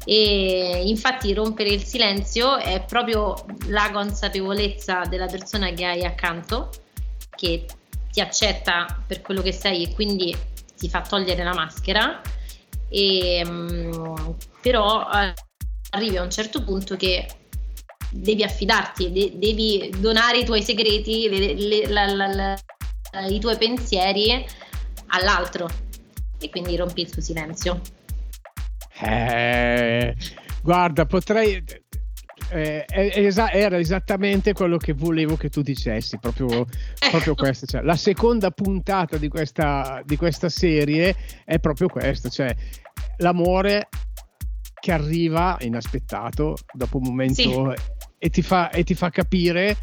E 0.05 0.83
infatti 0.85 1.33
rompere 1.33 1.69
il 1.69 1.83
silenzio 1.83 2.57
è 2.57 2.83
proprio 2.85 3.35
la 3.67 3.89
consapevolezza 3.91 5.01
della 5.01 5.25
persona 5.25 5.71
che 5.71 5.85
hai 5.85 6.05
accanto, 6.05 6.69
che 7.35 7.65
ti 8.11 8.21
accetta 8.21 9.03
per 9.05 9.21
quello 9.21 9.41
che 9.41 9.51
sei 9.51 9.83
e 9.83 9.93
quindi 9.93 10.35
ti 10.77 10.87
fa 10.87 11.01
togliere 11.01 11.43
la 11.43 11.53
maschera. 11.53 12.21
E, 12.89 13.43
um, 13.45 14.35
però 14.61 15.09
eh, 15.11 15.33
arrivi 15.89 16.15
a 16.15 16.21
un 16.21 16.31
certo 16.31 16.63
punto 16.63 16.95
che 16.95 17.27
devi 18.11 18.43
affidarti, 18.43 19.11
de- 19.11 19.33
devi 19.35 19.93
donare 19.99 20.39
i 20.39 20.45
tuoi 20.45 20.61
segreti, 20.61 21.29
le, 21.29 21.53
le, 21.53 21.87
la, 21.87 22.05
la, 22.05 22.27
la, 22.27 22.57
i 23.27 23.39
tuoi 23.39 23.57
pensieri 23.57 24.45
all'altro 25.07 25.69
e 26.39 26.49
quindi 26.49 26.75
rompi 26.75 27.01
il 27.01 27.09
tuo 27.09 27.21
silenzio. 27.21 27.81
Eh, 28.99 30.15
guarda, 30.61 31.05
potrei 31.05 31.63
eh, 32.49 32.85
era 32.87 33.77
esattamente 33.77 34.53
quello 34.53 34.77
che 34.77 34.93
volevo 34.93 35.35
che 35.35 35.49
tu 35.49 35.61
dicessi, 35.61 36.17
proprio, 36.17 36.65
proprio 37.11 37.35
questo. 37.35 37.65
Cioè, 37.65 37.81
la 37.81 37.95
seconda 37.95 38.51
puntata 38.51 39.17
di 39.17 39.27
questa, 39.27 40.01
di 40.05 40.15
questa 40.15 40.49
serie 40.49 41.15
è 41.45 41.59
proprio 41.59 41.87
questo, 41.87 42.29
cioè 42.29 42.55
l'amore 43.17 43.89
che 44.87 44.93
arriva 44.93 45.57
inaspettato 45.59 46.55
dopo 46.71 46.95
un 46.95 47.03
momento 47.03 47.75
sì. 47.75 47.81
e, 48.19 48.29
ti 48.29 48.41
fa, 48.41 48.69
e 48.69 48.85
ti 48.85 48.93
fa 48.93 49.09
capire 49.09 49.75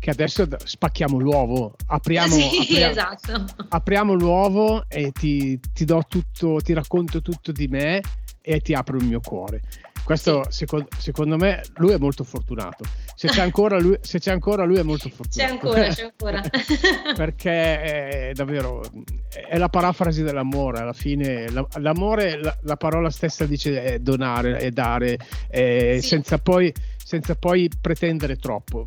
che 0.00 0.10
adesso 0.10 0.48
spacchiamo 0.64 1.16
l'uovo, 1.16 1.76
apriamo, 1.86 2.34
sì, 2.34 2.58
apriamo, 2.62 2.90
esatto. 2.90 3.44
apriamo 3.68 4.14
l'uovo 4.14 4.84
e 4.88 5.12
ti, 5.12 5.60
ti, 5.72 5.84
do 5.84 6.02
tutto, 6.08 6.58
ti 6.60 6.72
racconto 6.72 7.22
tutto 7.22 7.52
di 7.52 7.68
me 7.68 8.00
e 8.42 8.60
ti 8.60 8.74
apro 8.74 8.96
il 8.96 9.04
mio 9.04 9.20
cuore. 9.20 9.62
Questo 10.08 10.44
sì. 10.44 10.60
secondo, 10.60 10.88
secondo, 10.96 11.36
me 11.36 11.62
lui 11.76 11.92
è 11.92 11.98
molto 11.98 12.24
fortunato. 12.24 12.82
Se 13.14 13.28
c'è 13.28 13.42
ancora 13.42 13.78
lui, 13.78 13.98
se 14.00 14.18
c'è 14.18 14.32
ancora 14.32 14.64
lui 14.64 14.78
è 14.78 14.82
molto 14.82 15.10
fortunato. 15.10 15.36
C'è 15.36 15.44
ancora, 15.44 15.88
c'è 15.88 16.02
ancora. 16.04 16.42
Perché 17.14 18.30
è 18.30 18.32
davvero 18.32 18.82
è 19.28 19.58
la 19.58 19.68
parafrasi 19.68 20.22
dell'amore. 20.22 20.78
Alla 20.78 20.94
fine 20.94 21.50
l'amore, 21.50 22.40
la, 22.40 22.56
la 22.62 22.76
parola 22.76 23.10
stessa 23.10 23.44
dice 23.44 23.82
è 23.82 23.98
donare, 23.98 24.56
è 24.56 24.70
dare, 24.70 25.18
è, 25.46 25.98
sì. 26.00 26.06
senza, 26.08 26.38
poi, 26.38 26.72
senza 27.08 27.34
poi 27.36 27.70
pretendere 27.80 28.36
troppo 28.36 28.86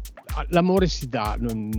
l'amore 0.50 0.88
si 0.88 1.10
dà, 1.10 1.36
non, 1.40 1.70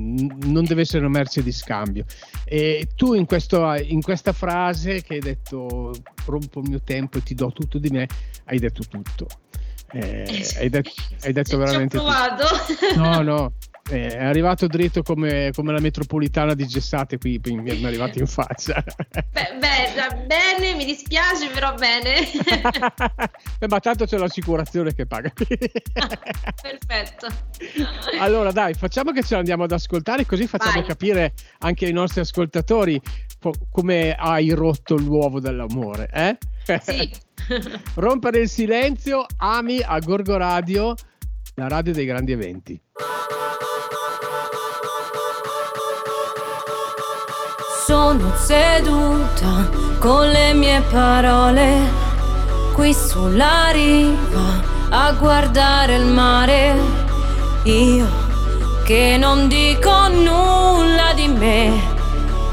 non, 0.44 0.64
deve 0.64 0.80
essere 0.80 1.06
una 1.06 1.16
merce 1.16 1.40
di 1.40 1.52
scambio. 1.52 2.04
E 2.44 2.88
tu 2.96 3.14
in, 3.14 3.26
questo, 3.26 3.72
in, 3.74 4.02
questa 4.02 4.32
frase 4.32 5.02
che 5.02 5.14
hai 5.14 5.20
detto 5.20 5.92
rompo 6.26 6.60
il 6.60 6.68
mio 6.68 6.80
tempo 6.82 7.18
e 7.18 7.22
ti 7.22 7.34
do 7.34 7.52
tutto 7.52 7.78
di 7.78 7.90
me, 7.90 8.08
hai 8.46 8.58
detto 8.58 8.82
tutto. 8.82 9.26
Eh, 9.92 10.44
hai, 10.58 10.68
detto, 10.68 10.90
hai 11.22 11.32
detto 11.32 11.56
veramente 11.58 11.96
tutto. 11.96 12.10
No, 12.96 13.22
no, 13.22 13.52
eh, 13.90 14.08
è 14.08 14.24
arrivato 14.24 14.66
dritto 14.66 15.02
come, 15.02 15.50
come, 15.54 15.72
la 15.72 15.80
metropolitana 15.80 16.54
di 16.54 16.66
Gessate 16.66 17.18
qui 17.18 17.40
mi 17.44 17.70
è 17.70 17.84
arrivato 17.84 18.18
in 18.18 18.26
faccia. 18.26 18.82
Beh, 19.10 19.58
beh, 19.58 20.24
bene 20.26 20.74
mi 20.76 20.84
dispiace 20.84 21.48
però 21.48 21.74
bene. 21.74 22.28
Beh, 23.58 23.66
ma 23.68 23.80
tanto 23.80 24.04
c'è 24.04 24.18
l'assicurazione 24.18 24.94
che 24.94 25.06
paga. 25.06 25.32
Perfetto. 25.34 27.26
Allora 28.18 28.52
dai 28.52 28.74
facciamo 28.74 29.12
che 29.12 29.22
ce 29.22 29.34
l'andiamo 29.34 29.64
ad 29.64 29.72
ascoltare 29.72 30.26
così 30.26 30.46
facciamo 30.46 30.80
Vai. 30.80 30.84
capire 30.84 31.34
anche 31.58 31.86
ai 31.86 31.92
nostri 31.92 32.20
ascoltatori 32.20 33.00
po- 33.38 33.54
come 33.70 34.14
hai 34.14 34.50
rotto 34.50 34.96
l'uovo 34.96 35.40
dell'amore 35.40 36.08
eh? 36.12 36.38
sì. 36.80 37.10
Rompere 37.94 38.40
il 38.40 38.48
silenzio 38.48 39.26
ami 39.38 39.80
a 39.80 39.98
Gorgo 39.98 40.36
Radio 40.36 40.94
la 41.54 41.68
radio 41.68 41.92
dei 41.92 42.06
grandi 42.06 42.32
eventi 42.32 42.80
sono 47.84 48.32
seduta 48.36 49.68
con 49.98 50.28
le 50.28 50.54
mie 50.54 50.80
parole 50.90 52.02
qui 52.72 52.94
sulla 52.94 53.70
riva 53.70 54.70
a 54.88 55.12
guardare 55.12 55.96
il 55.96 56.06
mare. 56.06 56.74
Io 57.64 58.06
che 58.84 59.16
non 59.18 59.48
dico 59.48 60.08
nulla 60.08 61.12
di 61.14 61.28
me 61.28 61.80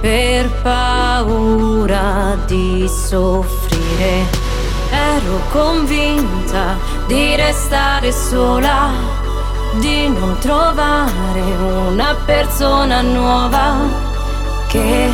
per 0.01 0.49
paura 0.61 2.37
di 2.45 2.87
soffrire. 2.87 4.47
Ero 4.91 5.39
convinta 5.51 6.88
di 7.09 7.35
restare 7.35 8.11
sola, 8.11 8.91
di 9.79 10.07
non 10.09 10.37
trovare 10.37 11.41
una 11.41 12.15
persona 12.23 13.01
nuova 13.01 13.77
che 14.67 15.09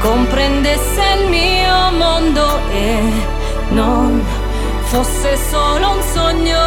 comprendesse 0.00 1.02
il 1.18 1.30
mio 1.30 1.90
mondo 1.92 2.58
e 2.70 3.00
non 3.70 4.22
fosse 4.82 5.38
solo 5.38 5.92
un 5.92 6.02
sogno 6.02 6.60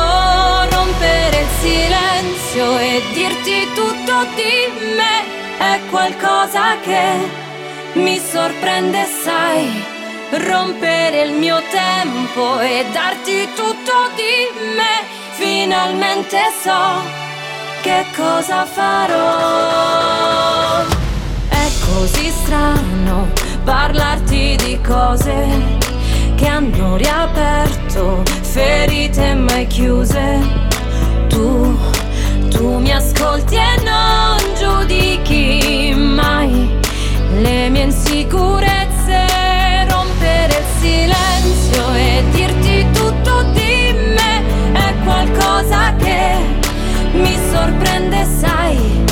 rompere 0.72 1.42
il 1.42 1.50
silenzio 1.60 2.78
e 2.80 3.04
dirti 3.14 3.68
tutto 3.76 4.26
di 4.34 4.96
me 4.98 5.16
è 5.60 5.80
qualcosa 5.92 6.80
che 6.82 7.04
mi 7.94 8.18
sorprende 8.18 9.06
sai 9.24 9.89
rompere 10.32 11.24
il 11.24 11.32
mio 11.34 11.62
tempo 11.70 12.60
e 12.60 12.86
darti 12.92 13.48
tutto 13.56 14.10
di 14.16 14.48
me. 14.76 15.08
Finalmente 15.32 16.38
so 16.62 17.02
che 17.82 18.06
cosa 18.16 18.66
farò. 18.66 19.88
Così 21.86 22.30
strano 22.30 23.32
parlarti 23.64 24.56
di 24.64 24.80
cose 24.82 25.78
che 26.36 26.48
hanno 26.48 26.96
riaperto 26.96 28.24
ferite 28.42 29.34
mai 29.34 29.68
chiuse. 29.68 30.40
Tu, 31.28 31.78
tu 32.50 32.78
mi 32.78 32.92
ascolti 32.92 33.56
e 33.56 33.82
non 33.84 34.38
giudichi 34.58 35.94
mai 35.96 36.78
le 37.42 37.70
mie 37.70 37.84
insicurezze, 37.84 38.89
silenzio 40.90 41.94
e 41.94 42.24
dirti 42.32 42.86
tutto 42.94 43.44
di 43.54 43.94
me 43.94 44.44
è 44.74 44.94
qualcosa 45.04 45.94
che 45.96 46.38
mi 47.12 47.38
sorprende, 47.52 48.26
sai, 48.26 49.04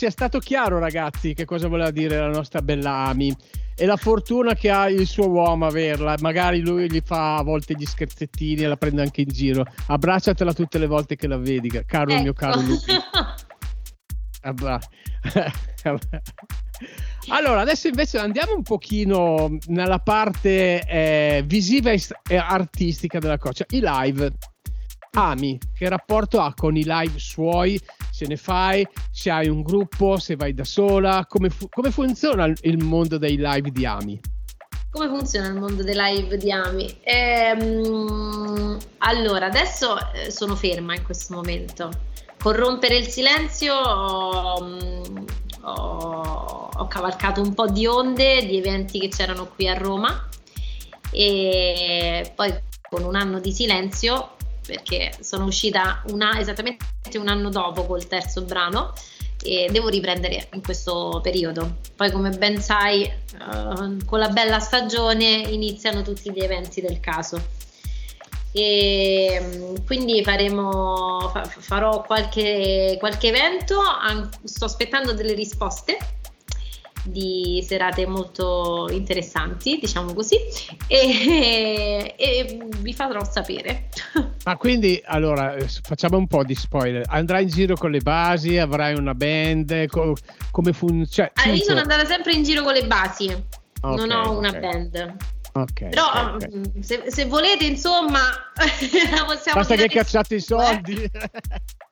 sia 0.00 0.10
stato 0.10 0.38
chiaro, 0.38 0.78
ragazzi, 0.78 1.34
che 1.34 1.44
cosa 1.44 1.68
voleva 1.68 1.90
dire 1.90 2.16
la 2.16 2.30
nostra 2.30 2.62
bella 2.62 3.08
Ami. 3.08 3.36
E 3.76 3.84
la 3.84 3.98
fortuna 3.98 4.54
che 4.54 4.70
ha 4.70 4.88
il 4.88 5.06
suo 5.06 5.28
uomo 5.28 5.66
averla. 5.66 6.14
Magari 6.20 6.60
lui 6.60 6.90
gli 6.90 7.02
fa 7.04 7.36
a 7.36 7.42
volte 7.42 7.74
gli 7.74 7.84
scherzettini 7.84 8.62
e 8.62 8.66
la 8.66 8.78
prende 8.78 9.02
anche 9.02 9.20
in 9.20 9.28
giro. 9.28 9.66
Abbracciatela 9.88 10.54
tutte 10.54 10.78
le 10.78 10.86
volte 10.86 11.16
che 11.16 11.26
la 11.26 11.36
vedi, 11.36 11.68
caro 11.84 12.12
ecco. 12.12 12.22
mio 12.22 12.32
caro 12.32 12.62
Lupi. 12.62 12.92
allora, 17.28 17.60
adesso 17.60 17.88
invece 17.88 18.16
andiamo 18.16 18.54
un 18.54 18.62
pochino 18.62 19.54
nella 19.66 19.98
parte 19.98 20.82
eh, 20.82 21.42
visiva 21.44 21.90
e 21.90 22.36
artistica 22.36 23.18
della 23.18 23.36
cosa, 23.36 23.66
i 23.68 23.80
live. 23.82 24.32
Ami, 25.12 25.58
che 25.74 25.88
rapporto 25.88 26.40
ha 26.40 26.54
con 26.54 26.76
i 26.76 26.84
live 26.86 27.18
suoi 27.18 27.76
se 28.20 28.26
ne 28.26 28.36
fai, 28.36 28.86
se 29.10 29.30
hai 29.30 29.48
un 29.48 29.62
gruppo, 29.62 30.18
se 30.18 30.36
vai 30.36 30.52
da 30.52 30.64
sola, 30.64 31.24
come, 31.26 31.48
fu- 31.48 31.70
come 31.70 31.90
funziona 31.90 32.52
il 32.62 32.84
mondo 32.84 33.16
dei 33.16 33.36
live 33.38 33.70
di 33.70 33.86
Ami? 33.86 34.20
Come 34.90 35.08
funziona 35.08 35.46
il 35.46 35.54
mondo 35.54 35.82
dei 35.82 35.94
live 35.96 36.36
di 36.36 36.52
Ami? 36.52 36.98
Ehm, 37.02 38.76
allora, 38.98 39.46
adesso 39.46 39.96
eh, 40.12 40.30
sono 40.30 40.54
ferma 40.54 40.94
in 40.94 41.02
questo 41.02 41.34
momento. 41.34 41.90
Corrompere 42.38 42.98
il 42.98 43.06
silenzio 43.06 43.74
ho, 43.74 44.62
mm, 44.62 45.24
ho, 45.62 46.70
ho 46.76 46.86
cavalcato 46.88 47.40
un 47.40 47.54
po' 47.54 47.68
di 47.68 47.86
onde 47.86 48.44
di 48.44 48.58
eventi 48.58 48.98
che 48.98 49.08
c'erano 49.08 49.46
qui 49.46 49.66
a 49.66 49.74
Roma 49.74 50.28
e 51.10 52.32
poi 52.34 52.52
con 52.90 53.04
un 53.04 53.14
anno 53.14 53.40
di 53.40 53.52
silenzio 53.52 54.36
perché 54.70 55.10
sono 55.20 55.46
uscita 55.46 56.00
una, 56.10 56.38
esattamente 56.38 56.84
un 57.14 57.26
anno 57.26 57.50
dopo 57.50 57.86
col 57.86 58.06
terzo 58.06 58.42
brano 58.42 58.92
e 59.42 59.68
devo 59.72 59.88
riprendere 59.88 60.48
in 60.52 60.62
questo 60.62 61.18
periodo. 61.20 61.78
Poi 61.96 62.12
come 62.12 62.30
ben 62.30 62.60
sai 62.60 63.02
uh, 63.02 64.04
con 64.04 64.20
la 64.20 64.28
bella 64.28 64.60
stagione 64.60 65.26
iniziano 65.26 66.02
tutti 66.02 66.30
gli 66.30 66.38
eventi 66.38 66.80
del 66.80 67.00
caso 67.00 67.58
e 68.52 69.40
mm, 69.42 69.86
quindi 69.86 70.22
faremo, 70.22 71.30
fa, 71.32 71.42
farò 71.44 72.02
qualche, 72.02 72.96
qualche 73.00 73.26
evento, 73.26 73.80
sto 74.44 74.66
aspettando 74.66 75.12
delle 75.12 75.34
risposte 75.34 75.98
di 77.04 77.64
serate 77.66 78.06
molto 78.06 78.88
interessanti, 78.90 79.78
diciamo 79.78 80.12
così, 80.14 80.36
e, 80.86 82.14
e, 82.16 82.58
vi 82.78 82.92
farò 82.92 83.24
sapere. 83.24 83.88
Ma 84.44 84.56
quindi, 84.58 85.00
allora, 85.04 85.54
eh, 85.54 85.66
facciamo 85.82 86.16
un 86.16 86.26
po' 86.26 86.44
di 86.44 86.54
spoiler. 86.54 87.04
Andrai 87.08 87.44
in 87.44 87.48
giro 87.48 87.74
con 87.76 87.90
le 87.90 88.00
basi, 88.00 88.58
avrai 88.58 88.94
una 88.94 89.14
band, 89.14 89.86
co- 89.86 90.16
come 90.50 90.72
funziona? 90.72 91.30
Cioè, 91.30 91.32
allora, 91.34 91.56
io 91.56 91.64
sono 91.64 91.80
andata 91.80 92.04
sempre 92.04 92.32
in 92.32 92.42
giro 92.42 92.62
con 92.62 92.72
le 92.72 92.86
basi, 92.86 93.26
okay, 93.80 93.96
non 93.96 94.10
ho 94.10 94.38
una 94.38 94.48
okay. 94.48 94.60
band. 94.60 95.16
Okay, 95.52 95.88
Però 95.88 96.34
okay. 96.34 96.48
Mm, 96.56 96.80
se, 96.80 97.04
se, 97.08 97.24
volete, 97.26 97.64
insomma, 97.64 98.20
la 99.10 99.24
possiamo 99.24 99.58
Basta 99.58 99.74
che 99.74 99.88
cacciate 99.88 100.36
i 100.36 100.40
soldi. 100.40 101.10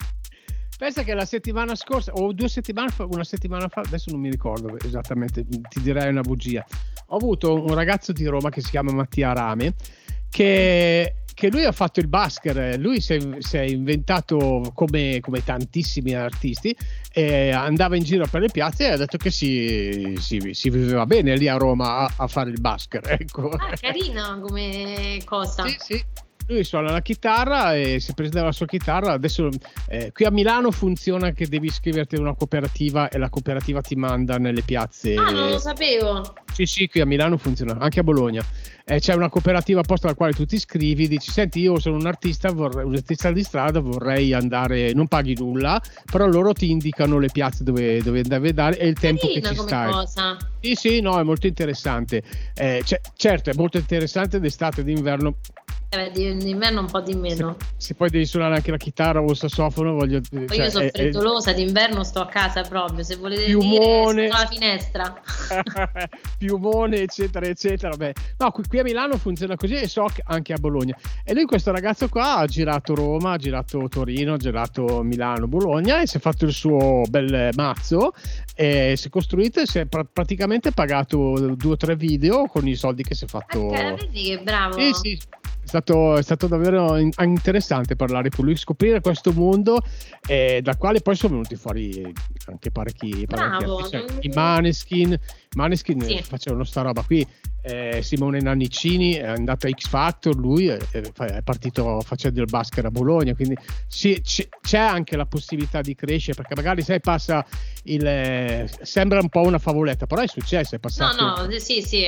Pensa 0.78 1.02
che 1.02 1.12
la 1.12 1.24
settimana 1.24 1.74
scorsa, 1.74 2.12
o 2.12 2.32
due 2.32 2.48
settimane 2.48 2.90
fa, 2.90 3.04
una 3.04 3.24
settimana 3.24 3.66
fa, 3.66 3.80
adesso 3.80 4.12
non 4.12 4.20
mi 4.20 4.30
ricordo 4.30 4.78
esattamente, 4.78 5.44
ti 5.44 5.82
direi 5.82 6.08
una 6.08 6.20
bugia. 6.20 6.64
Ho 7.06 7.16
avuto 7.16 7.52
un 7.52 7.74
ragazzo 7.74 8.12
di 8.12 8.24
Roma 8.26 8.48
che 8.48 8.60
si 8.60 8.70
chiama 8.70 8.92
Mattia 8.92 9.32
Rame, 9.32 9.74
che, 10.30 11.14
che 11.34 11.50
lui 11.50 11.64
ha 11.64 11.72
fatto 11.72 11.98
il 11.98 12.06
basker, 12.06 12.78
lui 12.78 13.00
si 13.00 13.14
è, 13.14 13.18
si 13.40 13.56
è 13.56 13.62
inventato 13.62 14.70
come, 14.72 15.18
come, 15.18 15.42
tantissimi 15.42 16.14
artisti, 16.14 16.76
e 17.12 17.50
andava 17.50 17.96
in 17.96 18.04
giro 18.04 18.28
per 18.30 18.42
le 18.42 18.48
piazze 18.48 18.86
e 18.86 18.92
ha 18.92 18.96
detto 18.96 19.16
che 19.16 19.32
si, 19.32 20.14
si, 20.20 20.50
si 20.52 20.70
viveva 20.70 21.06
bene 21.06 21.36
lì 21.36 21.48
a 21.48 21.56
Roma 21.56 22.06
a, 22.06 22.12
a 22.18 22.28
fare 22.28 22.50
il 22.50 22.60
basker. 22.60 23.02
Ecco. 23.18 23.48
Ah, 23.48 23.72
carino 23.80 24.38
come 24.38 25.20
cosa. 25.24 25.66
Sì, 25.66 25.76
sì 25.80 26.26
lui 26.48 26.64
suona 26.64 26.90
la 26.90 27.02
chitarra 27.02 27.74
e 27.74 28.00
si 28.00 28.14
prende 28.14 28.40
la 28.40 28.52
sua 28.52 28.66
chitarra. 28.66 29.12
Adesso 29.12 29.48
eh, 29.88 30.12
qui 30.12 30.24
a 30.24 30.30
Milano 30.30 30.70
funziona 30.70 31.32
che 31.32 31.46
devi 31.46 31.66
iscriverti 31.66 32.16
a 32.16 32.20
una 32.20 32.34
cooperativa 32.34 33.08
e 33.08 33.18
la 33.18 33.28
cooperativa 33.28 33.80
ti 33.80 33.94
manda 33.94 34.38
nelle 34.38 34.62
piazze. 34.62 35.14
Ah, 35.14 35.30
non 35.30 35.50
lo 35.50 35.58
sapevo. 35.58 36.34
Sì, 36.52 36.64
sì, 36.64 36.88
qui 36.88 37.00
a 37.00 37.06
Milano 37.06 37.36
funziona, 37.36 37.76
anche 37.78 38.00
a 38.00 38.02
Bologna. 38.02 38.42
Eh, 38.84 39.00
c'è 39.00 39.14
una 39.14 39.28
cooperativa 39.28 39.80
apposta 39.80 40.06
alla 40.06 40.16
quale 40.16 40.32
tu 40.32 40.46
ti 40.46 40.54
iscrivi, 40.54 41.06
dici 41.06 41.30
senti 41.30 41.60
io 41.60 41.78
sono 41.78 41.96
un 41.96 42.06
artista, 42.06 42.50
vorrei, 42.50 42.86
un 42.86 42.94
artista 42.94 43.30
di 43.30 43.42
strada, 43.42 43.80
vorrei 43.80 44.32
andare, 44.32 44.94
non 44.94 45.06
paghi 45.08 45.36
nulla, 45.38 45.78
però 46.10 46.26
loro 46.26 46.54
ti 46.54 46.70
indicano 46.70 47.18
le 47.18 47.28
piazze 47.30 47.64
dove, 47.64 48.00
dove 48.00 48.22
andare 48.26 48.78
e 48.78 48.86
il 48.88 48.98
tempo 48.98 49.26
Carina 49.26 49.50
che 49.50 49.54
ci 49.54 49.60
stai. 49.60 49.92
Cosa. 49.92 50.36
Sì, 50.60 50.74
sì, 50.74 51.00
no, 51.00 51.20
è 51.20 51.22
molto 51.22 51.46
interessante. 51.46 52.22
Eh, 52.54 52.82
certo, 53.14 53.50
è 53.50 53.54
molto 53.54 53.76
interessante 53.76 54.40
d'estate 54.40 54.80
e 54.80 54.84
d'inverno 54.84 55.36
eh, 55.90 56.10
d'inverno 56.10 56.80
un 56.80 56.86
po' 56.86 57.00
di 57.00 57.14
meno. 57.14 57.56
Se, 57.58 57.74
se, 57.76 57.94
poi 57.94 58.10
devi 58.10 58.26
suonare 58.26 58.56
anche 58.56 58.70
la 58.70 58.76
chitarra 58.76 59.22
o 59.22 59.30
il 59.30 59.36
sassofono, 59.36 59.94
voglio 59.94 60.20
dire. 60.28 60.46
Cioè, 60.46 60.64
io 60.64 60.70
sono 60.70 60.88
freddolosa, 60.92 61.52
è, 61.52 61.54
d'inverno 61.54 62.04
sto 62.04 62.20
a 62.20 62.26
casa 62.26 62.60
proprio. 62.60 63.02
Se 63.02 63.16
volete 63.16 63.44
piumone, 63.44 64.24
dire, 64.24 64.34
alla 64.34 64.46
finestra. 64.46 65.22
piumone, 66.36 66.98
eccetera, 66.98 67.46
eccetera. 67.46 67.96
Beh, 67.96 68.12
no, 68.36 68.50
qui, 68.50 68.64
qui, 68.68 68.78
a 68.80 68.82
Milano 68.82 69.16
funziona 69.16 69.56
così 69.56 69.74
e 69.76 69.88
so 69.88 70.06
anche 70.24 70.52
a 70.52 70.58
Bologna. 70.58 70.94
E 71.24 71.32
lui, 71.32 71.44
questo 71.44 71.72
ragazzo 71.72 72.06
qua, 72.08 72.36
ha 72.36 72.46
girato 72.46 72.94
Roma, 72.94 73.32
ha 73.32 73.38
girato 73.38 73.88
Torino, 73.88 74.34
ha 74.34 74.38
girato 74.38 75.02
Milano, 75.02 75.46
Bologna 75.46 76.02
e 76.02 76.06
si 76.06 76.18
è 76.18 76.20
fatto 76.20 76.44
il 76.44 76.52
suo 76.52 77.02
bel 77.08 77.50
mazzo. 77.54 78.12
E 78.54 78.94
si 78.96 79.06
è 79.06 79.10
costruito 79.10 79.60
e 79.60 79.66
si 79.66 79.78
è 79.78 79.86
pra- 79.86 80.04
praticamente 80.04 80.72
pagato 80.72 81.54
due 81.54 81.72
o 81.72 81.76
tre 81.76 81.96
video 81.96 82.46
con 82.46 82.68
i 82.68 82.74
soldi 82.74 83.02
che 83.02 83.14
si 83.14 83.24
è 83.24 83.28
fatto. 83.28 83.68
Okay, 83.68 83.94
vedi 83.94 84.22
che 84.24 84.40
bravo. 84.42 84.78
Sì, 84.78 84.92
sì 84.92 85.18
stato, 85.68 86.16
è 86.16 86.22
stato 86.22 86.46
davvero 86.48 86.96
interessante 86.96 87.94
parlare 87.94 88.30
con 88.30 88.44
lui, 88.44 88.56
scoprire 88.56 89.00
questo 89.00 89.32
mondo 89.32 89.80
eh, 90.26 90.60
dal 90.62 90.76
quale 90.76 91.00
poi 91.00 91.14
sono 91.14 91.34
venuti 91.34 91.54
fuori 91.54 92.12
anche 92.46 92.70
parecchi, 92.70 93.26
parecchi 93.28 93.64
artisti. 93.64 94.26
I 94.26 94.30
Maneskin, 94.34 95.18
Maneskin 95.54 96.00
sì. 96.00 96.22
facevano 96.22 96.64
sta 96.64 96.82
roba 96.82 97.02
qui. 97.02 97.26
Eh, 97.60 98.00
Simone 98.02 98.40
Nannicini 98.40 99.14
è 99.14 99.26
andato 99.26 99.66
a 99.66 99.70
X 99.70 99.88
Factor, 99.88 100.34
lui 100.34 100.68
è, 100.68 100.78
è 100.78 101.42
partito 101.42 102.00
facendo 102.00 102.40
il 102.40 102.46
basket 102.48 102.84
a 102.84 102.90
Bologna, 102.90 103.34
quindi 103.34 103.56
sì, 103.86 104.22
c'è 104.22 104.78
anche 104.78 105.16
la 105.16 105.26
possibilità 105.26 105.82
di 105.82 105.94
crescere 105.94 106.34
perché 106.34 106.54
magari 106.54 106.82
sai 106.82 107.00
passa 107.00 107.44
il... 107.84 108.06
Eh, 108.06 108.70
sembra 108.80 109.20
un 109.20 109.28
po' 109.28 109.42
una 109.42 109.58
favoletta, 109.58 110.06
però 110.06 110.22
è 110.22 110.28
successo, 110.28 110.76
è 110.76 110.78
passato... 110.78 111.22
No, 111.22 111.46
no, 111.46 111.58
sì, 111.58 111.82
sì 111.82 112.06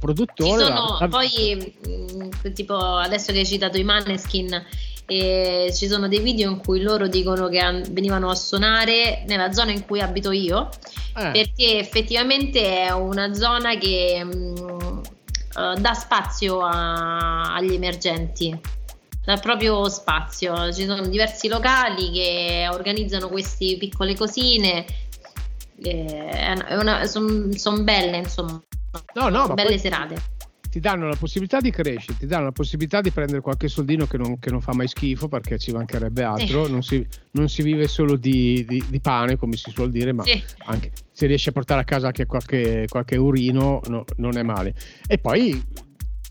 produttore. 0.00 0.64
Sono, 0.64 0.96
la... 0.98 1.08
Poi, 1.08 1.74
mm, 1.86 2.52
tipo, 2.52 2.74
adesso 2.76 3.32
che 3.32 3.38
hai 3.40 3.46
citato 3.46 3.78
i 3.78 3.84
Maneskin, 3.84 4.64
e 5.06 5.72
ci 5.74 5.88
sono 5.88 6.06
dei 6.06 6.20
video 6.20 6.48
in 6.48 6.58
cui 6.58 6.80
loro 6.80 7.08
dicono 7.08 7.48
che 7.48 7.82
venivano 7.90 8.30
a 8.30 8.36
suonare 8.36 9.24
nella 9.26 9.52
zona 9.52 9.72
in 9.72 9.84
cui 9.84 10.00
abito 10.00 10.30
io, 10.30 10.68
eh. 11.16 11.30
perché 11.32 11.80
effettivamente 11.80 12.84
è 12.84 12.92
una 12.92 13.34
zona 13.34 13.76
che 13.76 14.22
mh, 14.22 15.02
uh, 15.56 15.74
dà 15.80 15.94
spazio 15.94 16.60
a, 16.60 17.54
agli 17.54 17.74
emergenti. 17.74 18.56
Dà 19.24 19.36
proprio 19.36 19.88
spazio, 19.88 20.72
ci 20.72 20.86
sono 20.86 21.06
diversi 21.06 21.48
locali 21.48 22.10
che 22.12 22.68
organizzano 22.70 23.28
queste 23.28 23.76
piccole 23.78 24.14
cosine, 24.14 24.86
sono 27.06 27.52
son 27.54 27.84
belle 27.84 28.16
insomma 28.18 28.62
No, 29.14 29.28
no, 29.28 29.46
ma 29.46 29.54
belle 29.54 29.78
serate. 29.78 30.38
Ti 30.70 30.78
danno 30.78 31.08
la 31.08 31.16
possibilità 31.16 31.58
di 31.58 31.72
crescere, 31.72 32.16
ti 32.16 32.26
danno 32.26 32.44
la 32.44 32.52
possibilità 32.52 33.00
di 33.00 33.10
prendere 33.10 33.40
qualche 33.40 33.66
soldino 33.66 34.06
che 34.06 34.16
non, 34.16 34.38
che 34.38 34.52
non 34.52 34.60
fa 34.60 34.72
mai 34.72 34.86
schifo 34.86 35.26
perché 35.26 35.58
ci 35.58 35.72
mancherebbe 35.72 36.22
altro. 36.22 36.64
Sì. 36.64 36.70
Non, 36.70 36.82
si, 36.82 37.06
non, 37.32 37.48
si, 37.48 37.62
vive 37.62 37.88
solo 37.88 38.14
di, 38.14 38.64
di, 38.68 38.84
di, 38.88 39.00
pane, 39.00 39.36
come 39.36 39.56
si 39.56 39.70
suol 39.70 39.90
dire, 39.90 40.12
ma 40.12 40.22
sì. 40.22 40.40
anche 40.66 40.92
se 41.10 41.26
riesci 41.26 41.48
a 41.48 41.52
portare 41.52 41.80
a 41.80 41.84
casa 41.84 42.06
anche 42.06 42.26
qualche, 42.26 42.86
qualche 42.88 43.16
urino, 43.16 43.80
no, 43.88 44.04
non 44.18 44.38
è 44.38 44.44
male. 44.44 44.74
E 45.08 45.18
poi, 45.18 45.60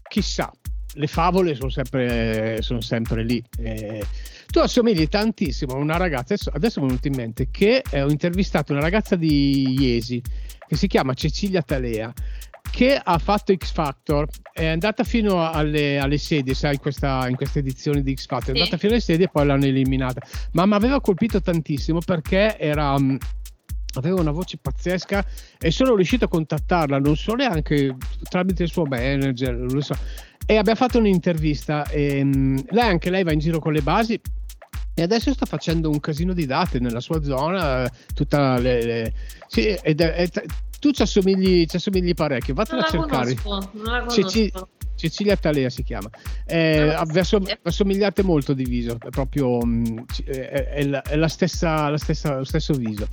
chissà, 0.07 0.49
le 0.93 1.07
favole 1.07 1.53
sono 1.53 1.69
sempre, 1.69 2.61
sono 2.61 2.79
sempre 2.79 3.25
lì. 3.25 3.43
Eh, 3.57 4.05
tu 4.47 4.59
assomigli 4.59 5.09
tantissimo 5.09 5.73
a 5.73 5.77
una 5.77 5.97
ragazza, 5.97 6.33
adesso, 6.33 6.49
adesso 6.53 6.79
mi 6.79 6.85
è 6.85 6.89
venuto 6.89 7.07
in 7.09 7.15
mente, 7.15 7.49
che 7.51 7.83
ho 7.91 8.09
intervistato 8.09 8.71
una 8.71 8.81
ragazza 8.81 9.17
di 9.17 9.75
Iesi 9.81 10.21
che 10.69 10.75
si 10.75 10.87
chiama 10.87 11.15
Cecilia 11.15 11.63
Talea 11.63 12.13
che 12.79 12.95
ha 12.95 13.17
fatto 13.17 13.53
X 13.53 13.73
Factor, 13.73 14.25
è 14.53 14.67
andata 14.67 15.03
fino 15.03 15.45
alle, 15.45 15.99
alle 15.99 16.17
sedie, 16.17 16.53
sai, 16.53 16.75
in 16.75 16.79
questa, 16.79 17.27
in 17.27 17.35
questa, 17.35 17.59
edizione 17.59 18.01
di 18.01 18.15
X 18.15 18.25
Factor, 18.25 18.55
è 18.55 18.57
andata 18.57 18.77
fino 18.77 18.93
alle 18.93 19.01
sedie 19.01 19.25
e 19.25 19.29
poi 19.29 19.45
l'hanno 19.45 19.65
eliminata. 19.65 20.21
Ma 20.53 20.65
mi 20.65 20.75
aveva 20.75 21.01
colpito 21.01 21.41
tantissimo 21.41 21.99
perché 21.99 22.57
era 22.57 22.97
mm, 22.97 23.17
aveva 23.95 24.21
una 24.21 24.31
voce 24.31 24.59
pazzesca 24.61 25.25
e 25.59 25.71
sono 25.71 25.93
riuscito 25.93 26.23
a 26.23 26.29
contattarla, 26.29 26.99
non 26.99 27.17
so 27.17 27.33
neanche 27.33 27.97
tramite 28.29 28.63
il 28.63 28.69
suo 28.69 28.85
manager, 28.85 29.55
non 29.55 29.81
so. 29.81 29.95
E 30.45 30.55
abbiamo 30.55 30.79
fatto 30.79 30.99
un'intervista 30.99 31.85
e 31.89 32.21
um, 32.21 32.63
lei 32.69 32.87
anche 32.87 33.09
lei 33.09 33.23
va 33.23 33.33
in 33.33 33.39
giro 33.39 33.59
con 33.59 33.73
le 33.73 33.81
basi 33.81 34.17
e 34.93 35.01
adesso 35.01 35.33
sta 35.33 35.45
facendo 35.45 35.89
un 35.89 35.99
casino 35.99 36.31
di 36.31 36.45
date 36.45 36.79
nella 36.79 37.01
sua 37.01 37.21
zona, 37.23 37.91
tutta 38.15 38.57
le, 38.57 38.85
le... 38.85 39.13
Sì, 39.47 39.67
ed 39.67 39.99
è, 39.99 40.13
è, 40.13 40.29
tu 40.79 40.91
ci 40.91 41.01
assomigli, 41.01 41.65
ci 41.65 41.75
assomigli 41.75 42.13
parecchio, 42.13 42.53
vattela 42.53 42.85
a 42.85 42.89
cercare. 42.89 43.35
Conosco, 43.35 43.71
non 43.73 43.83
la 43.83 44.07
Ceci, 44.07 44.51
Cecilia 44.95 45.37
Talea 45.37 45.69
si 45.69 45.83
chiama. 45.83 46.09
Eh, 46.45 46.95
vi 47.07 47.21
assomigliate 47.63 48.23
molto 48.23 48.53
di 48.53 48.65
viso, 48.65 48.97
è 48.99 49.09
proprio 49.09 49.59
mm, 49.65 49.99
è, 50.25 50.31
è, 50.31 50.83
la, 50.85 51.01
è 51.01 51.15
la 51.15 51.27
stessa, 51.27 51.89
la 51.89 51.97
stessa, 51.97 52.37
lo 52.37 52.43
stesso 52.43 52.73
viso. 52.73 53.07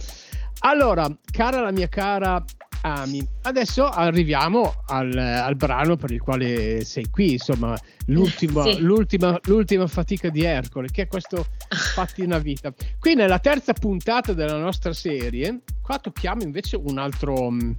Allora, 0.61 1.07
cara 1.31 1.61
la 1.61 1.71
mia 1.71 1.89
cara 1.89 2.43
ami. 2.83 3.27
Adesso 3.43 3.87
arriviamo 3.87 4.83
al, 4.87 5.17
al, 5.17 5.57
brano 5.57 5.97
per 5.97 6.11
il 6.13 6.21
quale 6.21 6.85
sei 6.85 7.09
qui, 7.11 7.33
insomma, 7.33 7.79
l'ultima, 8.07 8.63
sì. 8.63 8.81
l'ultima, 8.81 9.39
l'ultima, 9.45 9.87
fatica 9.87 10.29
di 10.29 10.45
Ercole, 10.45 10.89
che 10.91 11.03
è 11.03 11.07
questo 11.07 11.47
Fatti 11.69 12.23
una 12.23 12.39
vita. 12.39 12.73
Qui 12.99 13.15
nella 13.15 13.39
terza 13.39 13.73
puntata 13.73 14.33
della 14.33 14.59
nostra 14.59 14.93
serie, 14.93 15.61
qua 15.87 16.01
tocchiamo 16.01 16.43
invece 16.43 16.75
un 16.75 16.99
altro, 16.99 17.47
un 17.47 17.77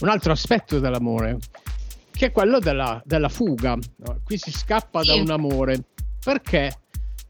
altro 0.00 0.32
aspetto 0.32 0.78
dell'amore, 0.78 1.36
che 2.10 2.26
è 2.26 2.32
quello 2.32 2.58
della, 2.58 3.02
della 3.04 3.28
fuga. 3.28 3.76
Qui 4.24 4.38
si 4.38 4.50
scappa 4.50 5.02
sì. 5.02 5.08
da 5.08 5.14
un 5.20 5.30
amore. 5.30 5.84
Perché? 6.24 6.78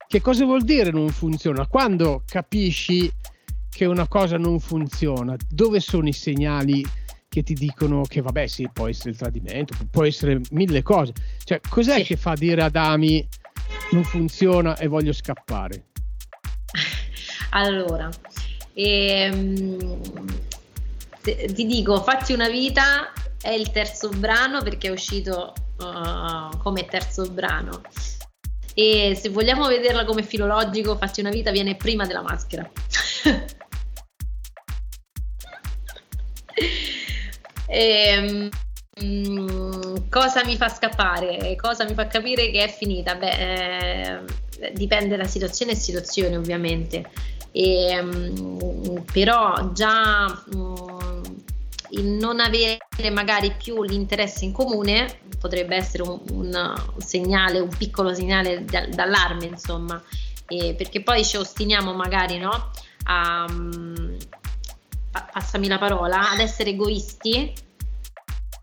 Che 0.07 0.21
cosa 0.21 0.45
vuol 0.45 0.63
dire 0.63 0.93
non 0.93 1.09
funziona? 1.09 1.67
Quando 1.67 2.23
capisci 2.25 3.11
che 3.69 3.85
una 3.85 4.07
cosa 4.07 4.37
non 4.37 4.61
funziona, 4.61 5.35
dove 5.49 5.81
sono 5.81 6.07
i 6.07 6.13
segnali 6.13 6.87
che 7.29 7.43
ti 7.43 7.55
dicono 7.55 8.03
che 8.03 8.21
vabbè 8.21 8.47
sì, 8.47 8.69
può 8.73 8.87
essere 8.87 9.11
il 9.11 9.17
tradimento, 9.17 9.75
può 9.91 10.05
essere 10.05 10.41
mille 10.53 10.83
cose. 10.83 11.15
Cioè, 11.43 11.61
cos'è 11.69 11.97
sì. 11.97 12.05
che 12.05 12.17
fa 12.17 12.35
dire 12.35 12.63
ad 12.63 12.77
Ami 12.77 13.27
non 13.91 14.05
funziona 14.05 14.77
e 14.77 14.87
voglio 14.87 15.13
scappare? 15.13 15.87
Allora, 17.55 18.09
ehm, 18.75 20.01
ti 21.23 21.67
dico, 21.67 22.03
fatti 22.03 22.33
una 22.33 22.49
vita 22.49 23.13
è 23.41 23.51
il 23.51 23.71
terzo 23.71 24.09
brano 24.09 24.63
perché 24.63 24.89
è 24.89 24.91
uscito 24.91 25.53
uh, 25.79 26.57
come 26.59 26.87
terzo 26.87 27.31
brano. 27.31 27.83
E 28.75 29.19
se 29.21 29.29
vogliamo 29.29 29.67
vederla 29.67 30.05
come 30.05 30.23
filologico, 30.23 30.97
fatti 30.97 31.21
una 31.21 31.31
vita 31.31 31.51
viene 31.51 31.77
prima 31.77 32.07
della 32.07 32.23
maschera. 32.23 32.71
e, 37.67 38.51
um, 39.01 40.09
cosa 40.09 40.45
mi 40.45 40.57
fa 40.57 40.69
scappare? 40.69 41.55
Cosa 41.57 41.85
mi 41.85 41.93
fa 41.95 42.07
capire 42.07 42.51
che 42.51 42.65
è 42.65 42.69
finita? 42.69 43.15
Beh, 43.17 44.21
eh, 44.21 44.21
dipende 44.73 45.17
da 45.17 45.25
situazione 45.25 45.73
e 45.73 45.77
situazione, 45.77 46.37
ovviamente. 46.37 47.11
E, 47.53 48.01
um, 48.01 49.05
però 49.13 49.73
già 49.73 50.43
um, 50.55 51.23
il 51.91 52.07
non 52.07 52.41
avere 52.41 52.79
magari 53.11 53.53
più 53.53 53.83
l'interesse 53.83 54.45
in 54.45 54.53
comune 54.53 55.21
potrebbe 55.39 55.77
essere 55.77 56.03
un, 56.03 56.21
un 56.31 56.75
segnale, 56.99 57.59
un 57.59 57.75
piccolo 57.77 58.15
segnale 58.15 58.65
d'allarme, 58.65 59.47
insomma, 59.47 60.03
e 60.47 60.75
perché 60.75 61.03
poi 61.03 61.25
ci 61.25 61.37
ostiniamo 61.37 61.93
magari 61.95 62.39
no, 62.39 62.71
a, 63.05 63.45
a, 65.13 65.23
passami 65.33 65.69
la 65.69 65.79
parola, 65.79 66.31
ad 66.31 66.39
essere 66.39 66.71
egoisti 66.71 67.53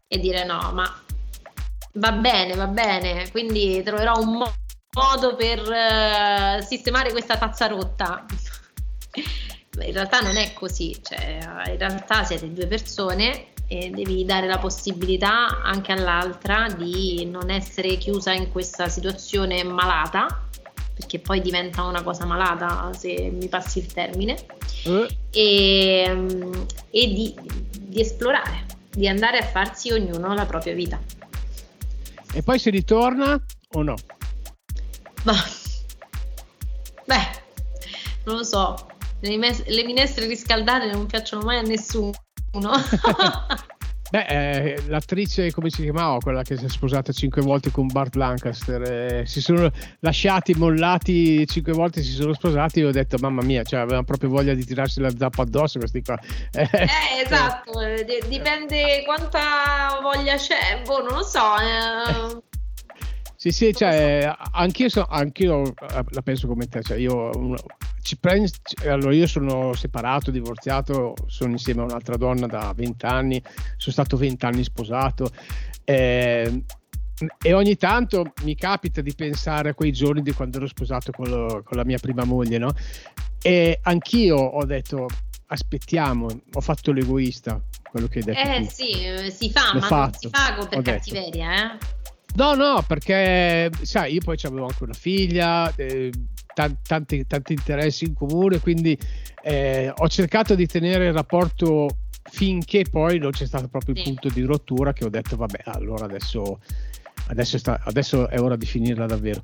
e 0.08 0.20
dire 0.20 0.46
no, 0.46 0.72
ma 0.74 1.02
va 1.94 2.12
bene, 2.14 2.56
va 2.56 2.68
bene, 2.68 3.30
quindi 3.30 3.82
troverò 3.84 4.18
un 4.20 4.38
mo- 4.38 4.54
modo 4.92 5.36
per 5.36 5.60
uh, 5.60 6.64
sistemare 6.64 7.12
questa 7.12 7.38
tazza 7.38 7.68
rotta. 7.68 8.26
In 9.14 9.94
realtà 9.94 10.20
non 10.20 10.36
è 10.36 10.54
così, 10.54 10.98
cioè, 11.02 11.40
in 11.68 11.78
realtà 11.78 12.24
siete 12.24 12.52
due 12.52 12.68
persone 12.68 13.48
e 13.68 13.92
devi 13.92 14.26
dare 14.26 14.48
la 14.48 14.58
possibilità 14.58 15.62
anche 15.62 15.92
all'altra 15.92 16.68
di 16.76 17.26
non 17.26 17.50
essere 17.50 17.98
chiusa 17.98 18.34
in 18.34 18.52
questa 18.52 18.90
situazione 18.90 19.64
malata, 19.64 20.48
perché 20.94 21.20
poi 21.20 21.40
diventa 21.42 21.84
una 21.84 22.02
cosa 22.02 22.26
malata 22.26 22.92
se 22.94 23.30
mi 23.32 23.48
passi 23.48 23.80
il 23.80 23.86
termine, 23.94 24.38
eh. 24.86 25.18
e, 25.32 26.02
e 26.90 27.08
di, 27.14 27.36
di 27.80 28.02
esplorare, 28.02 28.66
di 28.90 29.08
andare 29.08 29.38
a 29.38 29.46
farsi 29.46 29.92
ognuno 29.92 30.34
la 30.34 30.46
propria 30.46 30.74
vita. 30.74 31.00
E 32.34 32.44
poi 32.44 32.60
si 32.60 32.70
ritorna 32.70 33.40
o 33.74 33.82
no? 33.82 33.96
Ma, 35.24 35.34
beh, 37.06 37.28
non 38.26 38.38
lo 38.38 38.44
so, 38.44 38.89
le, 39.22 39.38
mes- 39.38 39.66
le 39.66 39.84
minestre 39.84 40.26
riscaldate 40.26 40.92
non 40.92 41.06
piacciono 41.06 41.44
mai 41.44 41.58
a 41.58 41.62
nessuno. 41.62 42.12
Beh, 44.12 44.26
eh, 44.26 44.82
l'attrice, 44.88 45.52
come 45.52 45.70
si 45.70 45.84
chiamava, 45.84 46.18
quella 46.18 46.42
che 46.42 46.58
si 46.58 46.66
è 46.66 46.68
sposata 46.68 47.14
cinque 47.14 47.44
volte 47.44 47.70
con 47.70 47.86
Bart 47.86 48.16
Lancaster, 48.16 48.82
eh, 48.82 49.26
si 49.28 49.40
sono 49.40 49.70
lasciati, 50.00 50.56
mollati 50.56 51.46
cinque 51.46 51.74
volte, 51.74 52.02
si 52.02 52.14
sono 52.14 52.34
sposati 52.34 52.80
e 52.80 52.86
ho 52.86 52.92
detto, 52.92 53.18
mamma 53.20 53.44
mia, 53.44 53.62
cioè, 53.62 53.82
avevano 53.82 54.06
proprio 54.06 54.30
voglia 54.30 54.56
di 54.56 54.66
tirarsi 54.66 55.00
la 55.00 55.12
zappa 55.16 55.44
addosso 55.44 55.78
questi 55.78 56.02
qua. 56.02 56.20
Eh, 56.54 56.64
eh 56.74 57.22
esatto, 57.24 57.72
D- 57.80 58.28
dipende 58.28 59.04
quanta 59.06 60.00
voglia 60.02 60.38
c'è, 60.38 60.82
boh, 60.84 61.04
non 61.04 61.18
lo 61.18 61.24
so. 61.24 61.56
Eh. 61.60 62.42
Sì, 63.36 63.52
sì, 63.52 63.74
cioè, 63.76 64.36
anch'io, 64.54 64.90
so, 64.90 65.06
anch'io 65.08 65.72
la 66.10 66.22
penso 66.24 66.48
come 66.48 66.68
te, 66.68 66.82
cioè 66.82 66.98
io 66.98 67.30
ci 68.10 68.18
prendi, 68.18 68.50
allora 68.88 69.14
io 69.14 69.28
sono 69.28 69.74
separato, 69.74 70.32
divorziato, 70.32 71.14
sono 71.28 71.52
insieme 71.52 71.82
a 71.82 71.84
un'altra 71.84 72.18
donna 72.18 72.48
da 72.48 72.74
20 72.76 73.06
anni, 73.06 73.40
sono 73.78 73.94
stato 73.94 74.18
20 74.18 74.46
anni 74.46 74.64
sposato 74.64 75.30
eh, 75.84 76.64
e 77.40 77.54
ogni 77.54 77.76
tanto 77.76 78.34
mi 78.42 78.56
capita 78.56 79.02
di 79.02 79.14
pensare 79.14 79.70
a 79.70 79.74
quei 79.76 79.92
giorni 79.92 80.24
di 80.24 80.34
quando 80.34 80.58
ero 80.58 80.66
sposato 80.66 81.12
con, 81.12 81.30
lo, 81.30 81.62
con 81.64 81.78
la 81.78 81.86
mia 81.86 82.00
prima 82.00 82.24
moglie, 82.24 82.58
no? 82.58 82.74
E 83.44 83.78
anch'io 83.84 84.38
ho 84.38 84.66
detto 84.66 85.06
aspettiamo, 85.46 86.26
ho 86.52 86.62
fatto 86.62 86.92
l'egoista, 86.92 87.62
quello 87.92 88.08
che 88.08 88.20
hai 88.20 88.26
detto. 88.26 88.50
Eh 88.50 88.62
tu. 88.62 88.70
sì, 88.72 89.32
si 89.32 89.52
fa, 89.52 89.72
L'ho 89.74 89.82
ma 89.82 89.86
fatto. 89.86 90.30
non 90.32 90.58
si 90.58 90.66
fa 90.66 90.68
per 90.68 90.82
cattiveria, 90.82 91.74
eh? 91.76 91.78
No, 92.34 92.56
no, 92.56 92.84
perché 92.88 93.70
sai, 93.84 94.14
io 94.14 94.22
poi 94.24 94.38
avevo 94.42 94.66
anche 94.66 94.84
una 94.84 94.94
figlia, 94.94 95.72
eh, 95.76 96.12
tanti, 96.82 97.26
tanti, 97.26 97.54
interessi 97.54 98.06
in 98.06 98.14
comune, 98.14 98.60
quindi 98.60 98.98
eh, 99.44 99.92
ho 99.96 100.08
cercato 100.08 100.56
di 100.56 100.66
tenere 100.66 101.08
il 101.08 101.14
rapporto 101.14 101.88
finché 102.30 102.86
poi 102.90 103.18
non 103.18 103.32
c'è 103.32 103.46
stato 103.46 103.68
proprio 103.68 103.96
il 103.96 104.04
punto 104.04 104.30
di 104.30 104.42
rottura 104.44 104.94
che 104.94 105.06
ho 105.06 105.10
detto 105.10 105.36
vabbè 105.36 105.62
allora 105.66 106.06
adesso, 106.06 106.60
adesso, 107.28 107.58
sta, 107.58 107.82
adesso 107.84 108.30
è 108.30 108.40
ora 108.40 108.56
di 108.56 108.66
finirla 108.66 109.06
davvero. 109.06 109.42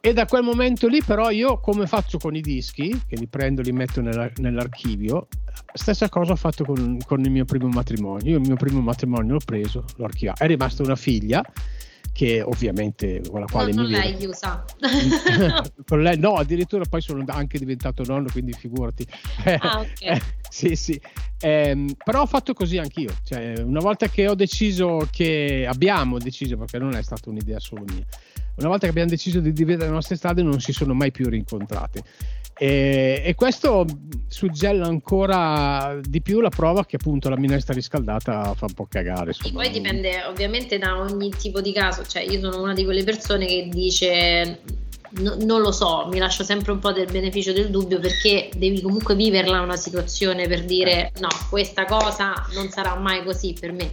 E 0.00 0.12
da 0.12 0.26
quel 0.26 0.44
momento 0.44 0.86
lì 0.86 1.02
però 1.02 1.30
io 1.30 1.58
come 1.58 1.86
faccio 1.86 2.18
con 2.18 2.36
i 2.36 2.40
dischi 2.40 2.88
che 3.06 3.16
li 3.16 3.26
prendo 3.26 3.62
e 3.62 3.64
li 3.64 3.72
metto 3.72 4.00
nella, 4.00 4.30
nell'archivio 4.36 5.26
stessa 5.72 6.08
cosa 6.08 6.32
ho 6.32 6.36
fatto 6.36 6.64
con, 6.64 6.98
con, 7.04 7.20
il 7.20 7.30
mio 7.30 7.44
primo 7.44 7.68
matrimonio. 7.68 8.30
Io 8.30 8.38
il 8.38 8.46
mio 8.46 8.56
primo 8.56 8.80
matrimonio 8.80 9.34
l'ho 9.34 9.40
preso 9.44 9.84
l'ho 9.96 10.04
archiviato 10.04 10.42
è 10.42 10.46
rimasta 10.46 10.82
una 10.82 10.96
figlia 10.96 11.42
che 12.18 12.42
ovviamente 12.42 13.22
con 13.30 13.38
la 13.38 13.46
quale 13.46 13.72
no, 13.72 13.82
mi 13.82 13.92
non 13.92 14.00
l'hai 14.00 14.16
chiusa 14.16 14.64
con 15.86 16.02
lei 16.02 16.18
no 16.18 16.32
addirittura 16.34 16.82
poi 16.84 17.00
sono 17.00 17.22
anche 17.28 17.60
diventato 17.60 18.02
nonno 18.04 18.26
quindi 18.32 18.52
figurati. 18.54 19.06
Ah, 19.44 19.78
okay. 19.78 20.16
eh, 20.16 20.22
sì 20.48 20.74
sì. 20.74 21.00
Eh, 21.40 21.94
però 22.04 22.22
ho 22.22 22.26
fatto 22.26 22.54
così 22.54 22.76
anch'io. 22.78 23.14
Cioè, 23.22 23.60
una 23.60 23.78
volta 23.78 24.08
che 24.08 24.26
ho 24.26 24.34
deciso 24.34 25.06
che 25.12 25.64
abbiamo 25.68 26.18
deciso 26.18 26.56
perché 26.56 26.78
non 26.78 26.96
è 26.96 27.02
stata 27.02 27.30
un'idea 27.30 27.60
solo 27.60 27.84
mia 27.86 28.04
una 28.58 28.68
volta 28.68 28.86
che 28.86 28.90
abbiamo 28.90 29.08
deciso 29.08 29.38
di 29.38 29.52
dividere 29.52 29.86
le 29.86 29.92
nostre 29.92 30.16
strade 30.16 30.42
non 30.42 30.60
si 30.60 30.72
sono 30.72 30.92
mai 30.92 31.12
più 31.12 31.28
rincontrate 31.28 32.02
e, 32.58 33.22
e, 33.24 33.34
questo 33.34 33.86
suggella 34.26 34.86
ancora 34.86 35.98
di 36.02 36.20
più 36.20 36.40
la 36.40 36.48
prova 36.48 36.84
che 36.84 36.96
appunto 36.96 37.28
la 37.28 37.38
minestra 37.38 37.72
riscaldata 37.72 38.54
fa 38.54 38.66
un 38.66 38.74
po' 38.74 38.86
cagare. 38.88 39.32
E 39.44 39.52
poi 39.52 39.70
dipende 39.70 40.24
ovviamente 40.24 40.78
da 40.78 40.98
ogni 40.98 41.30
tipo 41.30 41.60
di 41.60 41.72
caso, 41.72 42.04
cioè 42.04 42.22
io 42.22 42.40
sono 42.40 42.62
una 42.62 42.74
di 42.74 42.84
quelle 42.84 43.04
persone 43.04 43.46
che 43.46 43.68
dice 43.70 44.60
no, 45.10 45.36
non 45.40 45.60
lo 45.60 45.72
so, 45.72 46.08
mi 46.10 46.18
lascio 46.18 46.42
sempre 46.42 46.72
un 46.72 46.80
po' 46.80 46.92
del 46.92 47.10
beneficio 47.10 47.52
del 47.52 47.70
dubbio 47.70 48.00
perché 48.00 48.50
devi 48.56 48.82
comunque 48.82 49.14
viverla 49.14 49.60
una 49.60 49.76
situazione 49.76 50.48
per 50.48 50.64
dire 50.64 51.12
no, 51.20 51.28
questa 51.48 51.84
cosa 51.84 52.34
non 52.54 52.68
sarà 52.70 52.96
mai 52.96 53.22
così 53.24 53.54
per 53.58 53.72
me. 53.72 53.92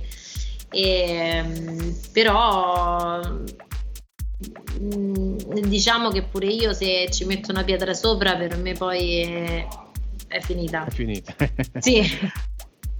E, 0.71 1.93
però 2.11 3.21
Mm, 3.21 3.45
diciamo 5.67 6.09
che 6.09 6.23
pure 6.23 6.47
io 6.47 6.73
se 6.73 7.07
ci 7.11 7.25
metto 7.25 7.51
una 7.51 7.63
pietra 7.63 7.93
sopra 7.93 8.35
per 8.35 8.57
me 8.57 8.73
poi 8.73 9.21
è, 9.21 9.67
è 10.27 10.39
finita. 10.41 10.85
È 10.85 10.91
finita. 10.91 11.33
sì. 11.79 12.03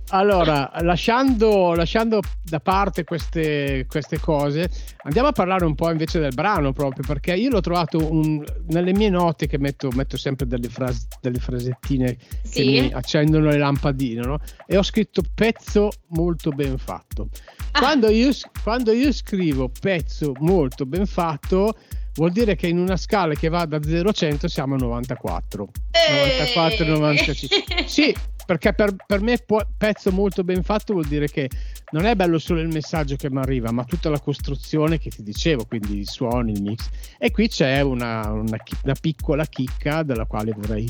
Allora, 0.09 0.71
lasciando, 0.81 1.73
lasciando, 1.73 2.19
da 2.43 2.59
parte 2.59 3.03
queste, 3.03 3.87
queste, 3.89 4.19
cose, 4.19 4.69
andiamo 5.03 5.29
a 5.29 5.31
parlare 5.31 5.65
un 5.65 5.73
po' 5.73 5.89
invece 5.89 6.19
del 6.19 6.33
brano 6.35 6.73
proprio, 6.73 7.03
perché 7.05 7.33
io 7.33 7.49
l'ho 7.49 7.59
trovato 7.59 7.97
un, 7.97 8.43
nelle 8.67 8.93
mie 8.93 9.09
note 9.09 9.47
che 9.47 9.57
metto, 9.57 9.89
metto 9.93 10.15
sempre 10.15 10.45
delle, 10.45 10.69
frase, 10.69 11.07
delle 11.19 11.39
frasettine 11.39 12.17
sì. 12.43 12.63
che 12.63 12.63
mi 12.63 12.93
accendono 12.93 13.49
le 13.49 13.57
lampadine, 13.57 14.21
no? 14.21 14.37
e 14.67 14.77
ho 14.77 14.83
scritto 14.83 15.23
pezzo 15.33 15.89
molto 16.09 16.51
ben 16.51 16.77
fatto. 16.77 17.29
Quando, 17.77 18.09
io, 18.09 18.31
quando 18.63 18.91
io 18.91 19.11
scrivo 19.11 19.69
pezzo 19.69 20.31
molto 20.39 20.85
ben 20.85 21.05
fatto, 21.05 21.75
vuol 22.15 22.31
dire 22.31 22.55
che 22.55 22.67
in 22.67 22.77
una 22.77 22.97
scala 22.97 23.33
che 23.33 23.49
va 23.49 23.65
da 23.65 23.81
0 23.81 24.09
a 24.09 24.11
100 24.13 24.47
siamo 24.47 24.75
a 24.75 24.77
94. 24.77 25.67
Eeeh. 25.91 26.37
94 26.37 26.85
95. 26.85 27.87
Sì, 27.87 28.15
perché 28.45 28.73
per, 28.73 28.95
per 29.05 29.21
me 29.21 29.37
po- 29.37 29.65
pezzo 29.77 30.11
molto 30.11 30.43
ben 30.43 30.63
fatto 30.63 30.93
vuol 30.93 31.07
dire 31.07 31.27
che 31.27 31.49
non 31.91 32.05
è 32.05 32.15
bello 32.15 32.37
solo 32.39 32.61
il 32.61 32.69
messaggio 32.69 33.15
che 33.15 33.29
mi 33.29 33.39
arriva, 33.39 33.71
ma 33.71 33.83
tutta 33.83 34.09
la 34.09 34.19
costruzione 34.19 34.97
che 34.97 35.09
ti 35.09 35.23
dicevo, 35.23 35.65
quindi 35.65 35.99
i 35.99 36.05
suoni, 36.05 36.51
il 36.51 36.61
mix. 36.61 36.87
E 37.17 37.31
qui 37.31 37.47
c'è 37.47 37.81
una, 37.81 38.31
una, 38.31 38.57
una 38.83 38.95
piccola 38.99 39.45
chicca 39.45 40.03
della 40.03 40.25
quale 40.25 40.53
vorrei, 40.55 40.89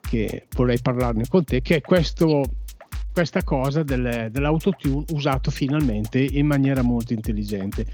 che, 0.00 0.46
vorrei 0.54 0.78
parlarne 0.80 1.26
con 1.28 1.44
te, 1.44 1.62
che 1.62 1.76
è 1.76 1.80
questo 1.80 2.42
questa 3.12 3.42
cosa 3.44 3.82
del, 3.82 4.28
dell'autotune 4.30 5.04
usato 5.10 5.50
finalmente 5.50 6.18
in 6.18 6.46
maniera 6.46 6.82
molto 6.82 7.12
intelligente. 7.12 7.86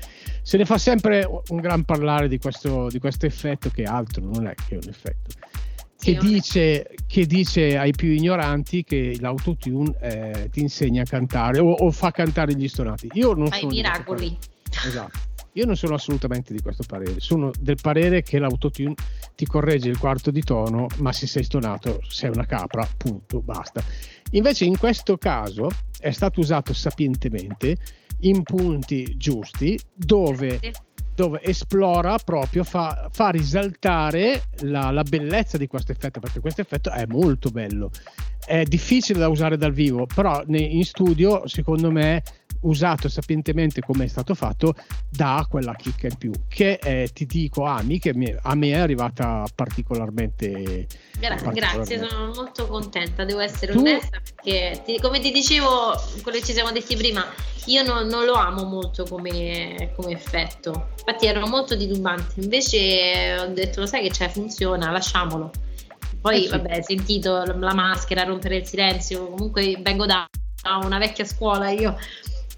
Se 0.43 0.57
ne 0.57 0.65
fa 0.65 0.79
sempre 0.79 1.29
un 1.49 1.61
gran 1.61 1.85
parlare 1.85 2.29
di 2.29 2.39
questo, 2.39 2.89
di 2.89 2.99
questo 2.99 3.27
effetto 3.27 3.71
che 3.71 3.83
altro 3.83 4.25
non 4.25 4.47
è 4.47 4.55
che 4.55 4.77
un 4.77 4.89
effetto 4.89 5.35
che, 6.01 6.17
dice, 6.17 6.95
che, 7.07 7.27
dice, 7.27 7.77
ai 7.77 7.91
più 7.91 8.11
ignoranti 8.11 8.85
che 8.85 9.17
l'autotune 9.19 9.95
eh, 10.01 10.49
ti 10.51 10.61
insegna 10.61 11.03
a 11.03 11.05
cantare 11.05 11.59
o, 11.59 11.73
o, 11.73 11.91
fa 11.91 12.13
cantare 12.13 12.55
gli 12.55 12.69
stonati. 12.69 13.09
Io 13.15 13.35
non 13.35 13.49
Fai 13.49 13.67
miracoli. 13.67 14.37
Esatto. 14.87 15.28
Io 15.53 15.67
non 15.67 15.77
sono 15.77 15.95
assolutamente 15.95 16.53
di 16.53 16.61
questo 16.61 16.85
parere, 16.87 17.19
sono 17.19 17.51
del 17.59 17.79
parere 17.81 18.23
che 18.23 18.39
l'autotune 18.39 18.95
ti 19.35 19.47
corregge 19.47 19.89
il 19.89 19.99
quarto 19.99 20.31
di 20.31 20.43
tono, 20.43 20.87
ma 20.97 21.13
se 21.13 21.27
sei 21.27 21.43
stonato 21.43 22.01
sei 22.09 22.31
una 22.31 22.47
capra, 22.47 22.89
punto, 22.97 23.41
basta. 23.41 23.83
Invece 24.33 24.65
in 24.65 24.79
questo 24.79 25.17
caso 25.17 25.69
è 25.99 26.11
stato 26.11 26.41
usato 26.41 26.73
sapientemente 26.73 27.77
in 28.21 28.43
punti 28.43 29.17
giusti 29.17 29.79
dove 29.95 30.61
dove 31.19 31.41
esplora 31.43 32.17
proprio, 32.19 32.63
fa, 32.63 33.09
fa 33.11 33.31
risaltare 33.31 34.45
la, 34.61 34.93
la, 34.93 35.03
bellezza 35.03 35.59
di 35.59 35.67
questo 35.67 35.91
effetto, 35.91 36.21
perché 36.21 36.39
questo 36.39 36.61
effetto 36.61 36.93
è 36.93 37.07
molto 37.07 37.51
bello. 37.51 37.91
È 38.47 38.63
difficile 38.63 39.19
da 39.19 39.27
usare 39.27 39.57
dal 39.57 39.73
vivo, 39.73 40.07
però 40.07 40.45
in 40.47 40.85
studio, 40.85 41.45
secondo 41.49 41.91
me, 41.91 42.23
usato 42.61 43.09
sapientemente 43.09 43.81
come 43.81 44.05
è 44.05 44.09
stato 44.09 44.35
fatto, 44.35 44.75
dà 45.09 45.47
quella 45.49 45.75
chicca 45.75 46.07
in 46.07 46.17
più. 46.17 46.33
Che 46.49 46.79
eh, 46.83 47.11
ti 47.13 47.27
dico, 47.27 47.65
Ami, 47.65 47.99
che 47.99 48.11
a 48.43 48.55
me 48.55 48.69
è 48.69 48.77
arrivata 48.77 49.45
particolarmente. 49.55 50.87
Gra- 51.19 51.37
particolarmente. 51.37 51.97
Grazie, 51.97 52.09
sono 52.09 52.33
molto 52.35 52.67
contenta, 52.67 53.25
devo 53.25 53.41
essere 53.41 53.73
tu... 53.73 53.79
onesta, 53.79 54.21
perché 54.23 54.83
ti, 54.85 54.99
come 55.01 55.21
ti 55.21 55.31
dicevo, 55.31 55.95
quello 56.23 56.39
che 56.39 56.45
ci 56.45 56.53
siamo 56.53 56.71
detti 56.73 56.97
prima, 56.97 57.25
io 57.67 57.83
non, 57.83 58.07
non 58.07 58.25
lo 58.25 58.35
amo 58.35 58.65
molto 58.65 59.05
come, 59.05 59.93
come, 59.97 60.13
effetto. 60.13 60.89
Infatti, 60.99 61.27
ero 61.27 61.47
molto 61.47 61.77
titubante. 61.77 62.41
Invece 62.41 63.37
ho 63.39 63.47
detto, 63.49 63.81
lo 63.81 63.87
sai 63.87 64.03
che 64.03 64.11
c'è, 64.11 64.29
funziona, 64.29 64.91
lasciamolo. 64.91 65.51
Poi, 66.21 66.37
eh 66.37 66.43
sì. 66.43 66.49
vabbè, 66.49 66.83
sentito 66.83 67.45
la 67.45 67.75
maschera, 67.75 68.25
rompere 68.25 68.57
il 68.57 68.67
silenzio. 68.67 69.29
Comunque, 69.29 69.79
vengo 69.81 70.07
da 70.07 70.27
una 70.83 70.99
vecchia 70.99 71.25
scuola 71.25 71.71
io 71.71 71.97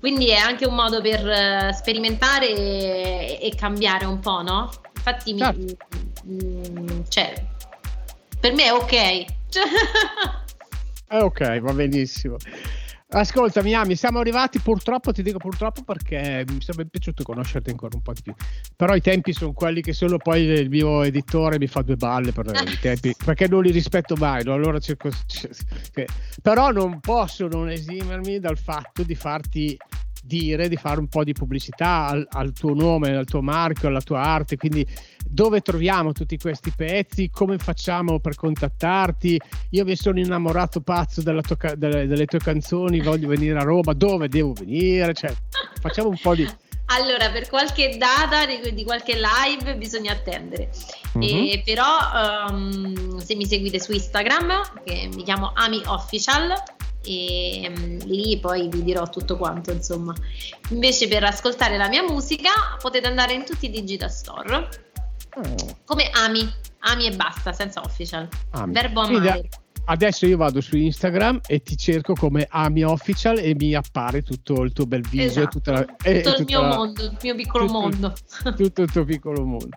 quindi 0.00 0.30
è 0.30 0.36
anche 0.36 0.66
un 0.66 0.74
modo 0.74 1.02
per 1.02 1.24
uh, 1.24 1.72
sperimentare 1.72 2.48
e, 2.48 3.38
e, 3.42 3.54
cambiare 3.54 4.06
un 4.06 4.18
po', 4.18 4.42
no? 4.42 4.70
Infatti, 4.96 5.36
certo. 5.36 5.76
mi, 6.24 6.26
mm, 6.26 7.00
cioè, 7.08 7.44
per 8.40 8.54
me 8.54 8.64
è 8.64 8.72
ok. 8.72 8.92
è 11.06 11.18
ok, 11.18 11.60
va 11.60 11.72
benissimo. 11.74 12.36
Ascolta, 13.12 13.60
Miami, 13.60 13.96
siamo 13.96 14.20
arrivati 14.20 14.60
purtroppo, 14.60 15.10
ti 15.10 15.24
dico 15.24 15.38
purtroppo 15.38 15.82
perché 15.82 16.44
mi 16.48 16.60
sarebbe 16.60 16.90
piaciuto 16.90 17.24
conoscerti 17.24 17.70
ancora 17.70 17.96
un 17.96 18.02
po' 18.02 18.12
di 18.12 18.22
più. 18.22 18.32
Però 18.76 18.94
i 18.94 19.00
tempi 19.00 19.32
sono 19.32 19.52
quelli 19.52 19.80
che 19.80 19.92
solo 19.92 20.16
poi 20.16 20.44
il 20.44 20.70
mio 20.70 21.02
editore 21.02 21.58
mi 21.58 21.66
fa 21.66 21.82
due 21.82 21.96
balle 21.96 22.30
per 22.30 22.46
i 22.46 22.78
tempi, 22.78 23.12
perché 23.24 23.48
non 23.48 23.62
li 23.62 23.72
rispetto 23.72 24.14
mai. 24.14 24.44
No? 24.44 24.52
Allora 24.52 24.78
cerco, 24.78 25.10
cerco, 25.26 26.12
però 26.40 26.70
non 26.70 27.00
posso 27.00 27.48
non 27.48 27.68
esimermi 27.68 28.38
dal 28.38 28.58
fatto 28.58 29.02
di 29.02 29.16
farti 29.16 29.76
dire 30.22 30.68
di 30.68 30.76
fare 30.76 31.00
un 31.00 31.08
po' 31.08 31.24
di 31.24 31.32
pubblicità 31.32 32.06
al, 32.06 32.26
al, 32.30 32.52
tuo 32.52 32.74
nome, 32.74 33.14
al 33.14 33.24
tuo 33.24 33.42
marchio, 33.42 33.88
alla 33.88 34.00
tua 34.00 34.20
arte, 34.20 34.56
quindi 34.56 34.86
dove 35.24 35.60
troviamo 35.60 36.12
tutti 36.12 36.36
questi 36.36 36.72
pezzi, 36.74 37.30
come 37.30 37.58
facciamo 37.58 38.20
per 38.20 38.34
contattarti, 38.34 39.40
io 39.70 39.84
mi 39.84 39.96
sono 39.96 40.18
innamorato 40.18 40.80
pazzo 40.80 41.22
tua, 41.22 41.74
delle, 41.76 42.06
delle, 42.06 42.26
tue 42.26 42.38
canzoni, 42.38 43.00
voglio 43.00 43.28
venire 43.28 43.58
a 43.58 43.62
Roma, 43.62 43.92
dove 43.92 44.28
devo 44.28 44.52
venire, 44.52 45.14
cioè 45.14 45.34
facciamo 45.80 46.08
un 46.08 46.18
po' 46.20 46.34
di... 46.34 46.48
Allora, 46.92 47.30
per 47.30 47.48
qualche 47.48 47.96
data 47.98 48.46
di, 48.46 48.82
qualche 48.82 49.14
live 49.14 49.76
bisogna 49.76 50.10
attendere. 50.10 50.70
Mm-hmm. 51.16 51.46
E, 51.46 51.62
però 51.64 52.48
um, 52.48 53.18
se 53.18 53.36
mi 53.36 53.46
seguite 53.46 53.78
su 53.78 53.92
Instagram, 53.92 54.82
che 54.84 55.08
mi 55.14 55.22
chiamo 55.22 55.52
Ami 55.54 55.80
Official, 55.86 56.52
e 57.02 57.72
um, 57.74 57.98
lì 58.06 58.38
poi 58.38 58.68
vi 58.68 58.82
dirò 58.82 59.08
tutto 59.08 59.36
quanto 59.36 59.72
insomma. 59.72 60.14
Invece 60.70 61.08
per 61.08 61.24
ascoltare 61.24 61.76
la 61.76 61.88
mia 61.88 62.02
musica 62.02 62.50
potete 62.80 63.06
andare 63.06 63.32
in 63.34 63.44
tutti 63.44 63.66
i 63.66 63.70
digital 63.70 64.10
store. 64.10 64.68
Oh. 65.36 65.76
come 65.84 66.10
ami. 66.12 66.48
Ami 66.82 67.06
e 67.06 67.14
basta 67.14 67.52
senza 67.52 67.80
official. 67.80 68.26
Ami. 68.50 68.72
verbo 68.72 69.00
amare 69.00 69.48
adesso 69.90 70.24
io 70.26 70.36
vado 70.36 70.60
su 70.60 70.76
Instagram 70.76 71.40
e 71.46 71.62
ti 71.62 71.76
cerco 71.76 72.14
come 72.14 72.46
Ami 72.48 72.84
Official 72.84 73.38
e 73.38 73.54
mi 73.58 73.74
appare 73.74 74.22
tutto 74.22 74.62
il 74.62 74.72
tuo 74.72 74.86
bel 74.86 75.02
viso 75.02 75.40
esatto. 75.40 75.48
tutta 75.58 75.72
la, 75.72 75.84
tutto 75.84 76.36
il 76.38 76.44
mio 76.46 76.60
la, 76.60 76.76
mondo, 76.76 77.02
il 77.02 77.16
mio 77.20 77.34
piccolo 77.34 77.66
tutto, 77.66 77.80
mondo. 77.80 78.14
Tutto 78.60 78.82
il 78.82 78.90
tuo 78.90 79.04
piccolo 79.04 79.44
mondo. 79.44 79.76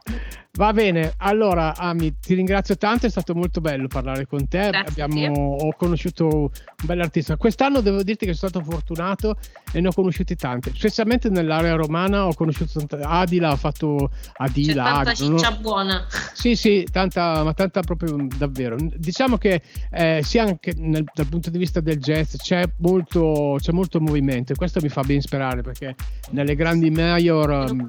Va 0.56 0.72
bene, 0.72 1.16
allora 1.18 1.76
Ami, 1.76 2.20
ti 2.20 2.36
ringrazio 2.36 2.78
tanto, 2.78 3.08
è 3.08 3.10
stato 3.10 3.34
molto 3.34 3.60
bello 3.60 3.88
parlare 3.88 4.28
con 4.28 4.48
te. 4.48 4.60
Abbiamo, 4.60 5.56
ho 5.56 5.74
conosciuto 5.76 6.28
un 6.28 6.50
bell'artista. 6.84 7.38
Quest'anno 7.38 7.82
devo 7.82 8.04
dirti 8.04 8.28
che 8.28 8.36
sono 8.36 8.52
stato 8.52 8.70
fortunato 8.70 9.38
e 9.72 9.82
ne 9.82 9.88
ho 9.88 9.92
conosciuti 9.92 10.36
tanti, 10.36 10.72
specialmente 10.76 11.30
nell'area 11.30 11.74
romana 11.74 12.28
ho 12.28 12.36
conosciuto 12.36 12.86
tanta, 12.86 13.08
Adila, 13.10 13.52
ho 13.52 13.56
fatto 13.56 14.12
Adila. 14.34 14.84
C'è 14.84 14.92
tanta 14.92 15.14
ciccia 15.14 15.50
no? 15.50 15.58
buona. 15.60 16.06
Sì, 16.34 16.56
sì, 16.56 16.88
tanta, 16.92 17.44
ma 17.44 17.54
tanta 17.54 17.82
proprio 17.82 18.28
davvero. 18.38 18.76
Diciamo 18.78 19.38
che 19.38 19.60
eh, 19.90 20.03
sia 20.24 20.44
anche 20.44 20.74
nel, 20.76 21.04
dal 21.14 21.28
punto 21.28 21.50
di 21.50 21.58
vista 21.58 21.80
del 21.80 22.00
jazz 22.00 22.36
c'è 22.36 22.64
molto, 22.78 23.58
c'è 23.60 23.72
molto 23.72 24.00
movimento 24.00 24.54
e 24.54 24.56
questo 24.56 24.80
mi 24.82 24.90
fa 24.90 25.02
ben 25.02 25.22
sperare 25.22 25.62
perché 25.62 25.96
nelle 26.32 26.56
grandi 26.56 26.90
major... 26.90 27.70
Um, 27.70 27.88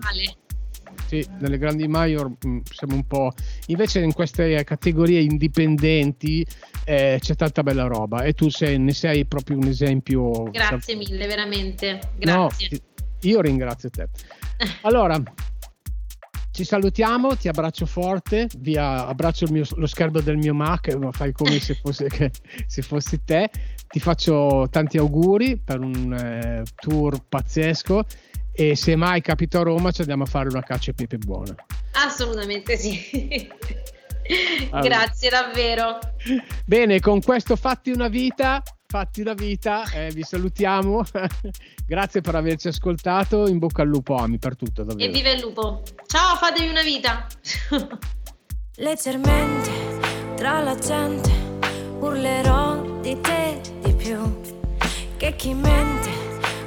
sì, 1.07 1.27
nelle 1.39 1.59
grandi 1.59 1.87
major 1.87 2.29
mh, 2.29 2.49
mm, 2.49 2.59
siamo 2.71 2.95
un 2.95 3.07
po'. 3.07 3.33
Invece 3.67 4.01
in 4.01 4.12
queste 4.12 4.62
categorie 4.65 5.21
indipendenti 5.21 6.47
eh, 6.85 7.19
c'è 7.21 7.35
tanta 7.35 7.62
bella 7.62 7.87
roba 7.87 8.23
e 8.23 8.33
tu 8.33 8.49
sei, 8.49 8.79
ne 8.79 8.93
sei 8.93 9.27
proprio 9.27 9.59
un 9.59 9.67
esempio. 9.67 10.45
Grazie 10.45 10.97
mille, 10.97 11.27
veramente. 11.27 12.01
Grazie. 12.17 12.69
No, 12.71 12.79
io 13.21 13.41
ringrazio 13.41 13.91
te. 13.91 14.09
Allora, 14.83 15.21
ci 16.55 16.63
salutiamo, 16.63 17.37
ti 17.37 17.49
abbraccio 17.49 17.85
forte, 17.85 18.49
via, 18.59 19.09
abbraccio 19.09 19.49
mio, 19.51 19.65
lo 19.75 19.89
schermo 19.89 20.21
del 20.21 20.37
mio 20.37 20.55
Mac, 20.55 20.95
ma 20.95 21.11
fai 21.11 21.33
come 21.33 21.59
se, 21.59 21.75
fosse, 21.75 22.07
che, 22.07 22.31
se 22.69 22.81
fossi 22.83 23.25
te. 23.25 23.51
Ti 23.89 23.99
faccio 23.99 24.69
tanti 24.71 24.97
auguri 24.97 25.57
per 25.57 25.81
un 25.81 26.13
eh, 26.13 26.63
tour 26.77 27.19
pazzesco 27.29 28.05
e 28.53 28.77
se 28.77 28.95
mai 28.95 29.21
capito 29.21 29.59
a 29.59 29.63
Roma 29.65 29.91
ci 29.91 30.03
andiamo 30.03 30.23
a 30.23 30.27
fare 30.27 30.49
una 30.49 30.63
caccia 30.63 30.93
e 30.93 30.95
pepe 30.95 31.19
buona. 31.19 31.57
Assolutamente 32.07 32.77
sì. 32.77 33.51
Allora. 34.71 34.89
Grazie 34.89 35.29
davvero. 35.29 35.99
Bene, 36.65 36.99
con 36.99 37.21
questo 37.21 37.57
fatti 37.57 37.91
una 37.91 38.09
vita, 38.09 38.63
fatti 38.95 39.23
una 39.23 39.35
vita, 39.35 39.83
eh, 39.91 40.13
vi 40.13 40.23
salutiamo. 40.23 41.03
Grazie 41.85 42.21
per 42.21 42.37
averci 42.37 42.69
ascoltato, 42.69 43.49
in 43.49 43.59
bocca 43.59 43.83
al 43.83 43.89
lupo 43.89 44.15
Ami 44.15 44.39
per 44.39 44.55
tutto 44.55 44.85
davvero. 44.85 45.11
E 45.11 45.13
viva 45.13 45.31
il 45.31 45.41
lupo. 45.41 45.83
Ciao, 46.07 46.37
fatevi 46.37 46.69
una 46.69 46.83
vita. 46.83 47.27
Leggermente 48.77 49.71
tra 50.37 50.61
la 50.61 50.77
gente 50.79 51.29
urlerò 51.99 53.01
di 53.01 53.21
te 53.21 53.61
di 53.83 53.93
più 53.95 54.41
che 55.17 55.35
chi 55.35 55.55
mente 55.55 56.11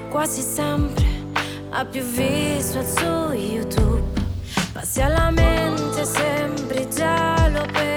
quasi 0.10 0.42
sempre 0.42 1.06
ha 1.70 1.86
più 1.86 2.02
visual 2.02 2.86
su 2.86 3.32
YouTube. 3.32 4.04
Passi 4.74 5.00
alla 5.00 5.32
mente, 5.32 6.04
sembri 6.04 6.90
giallo 6.90 7.62
perché 7.72 7.97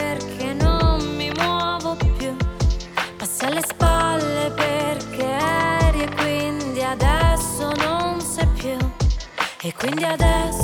E 9.70 9.72
quindi 9.72 10.04
adesso 10.04 10.59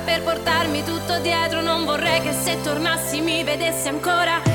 per 0.00 0.22
portarmi 0.22 0.82
tutto 0.84 1.18
dietro. 1.18 1.60
Non 1.60 1.84
vorrei 1.84 2.20
che 2.20 2.32
se 2.32 2.60
tornassi 2.60 3.20
mi 3.20 3.42
vedessi 3.44 3.88
ancora 3.88 4.45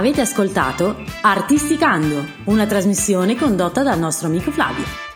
Avete 0.00 0.22
ascoltato 0.22 0.96
Artisticando, 1.20 2.24
una 2.44 2.64
trasmissione 2.64 3.36
condotta 3.36 3.82
dal 3.82 3.98
nostro 3.98 4.28
amico 4.28 4.50
Flavio. 4.50 5.09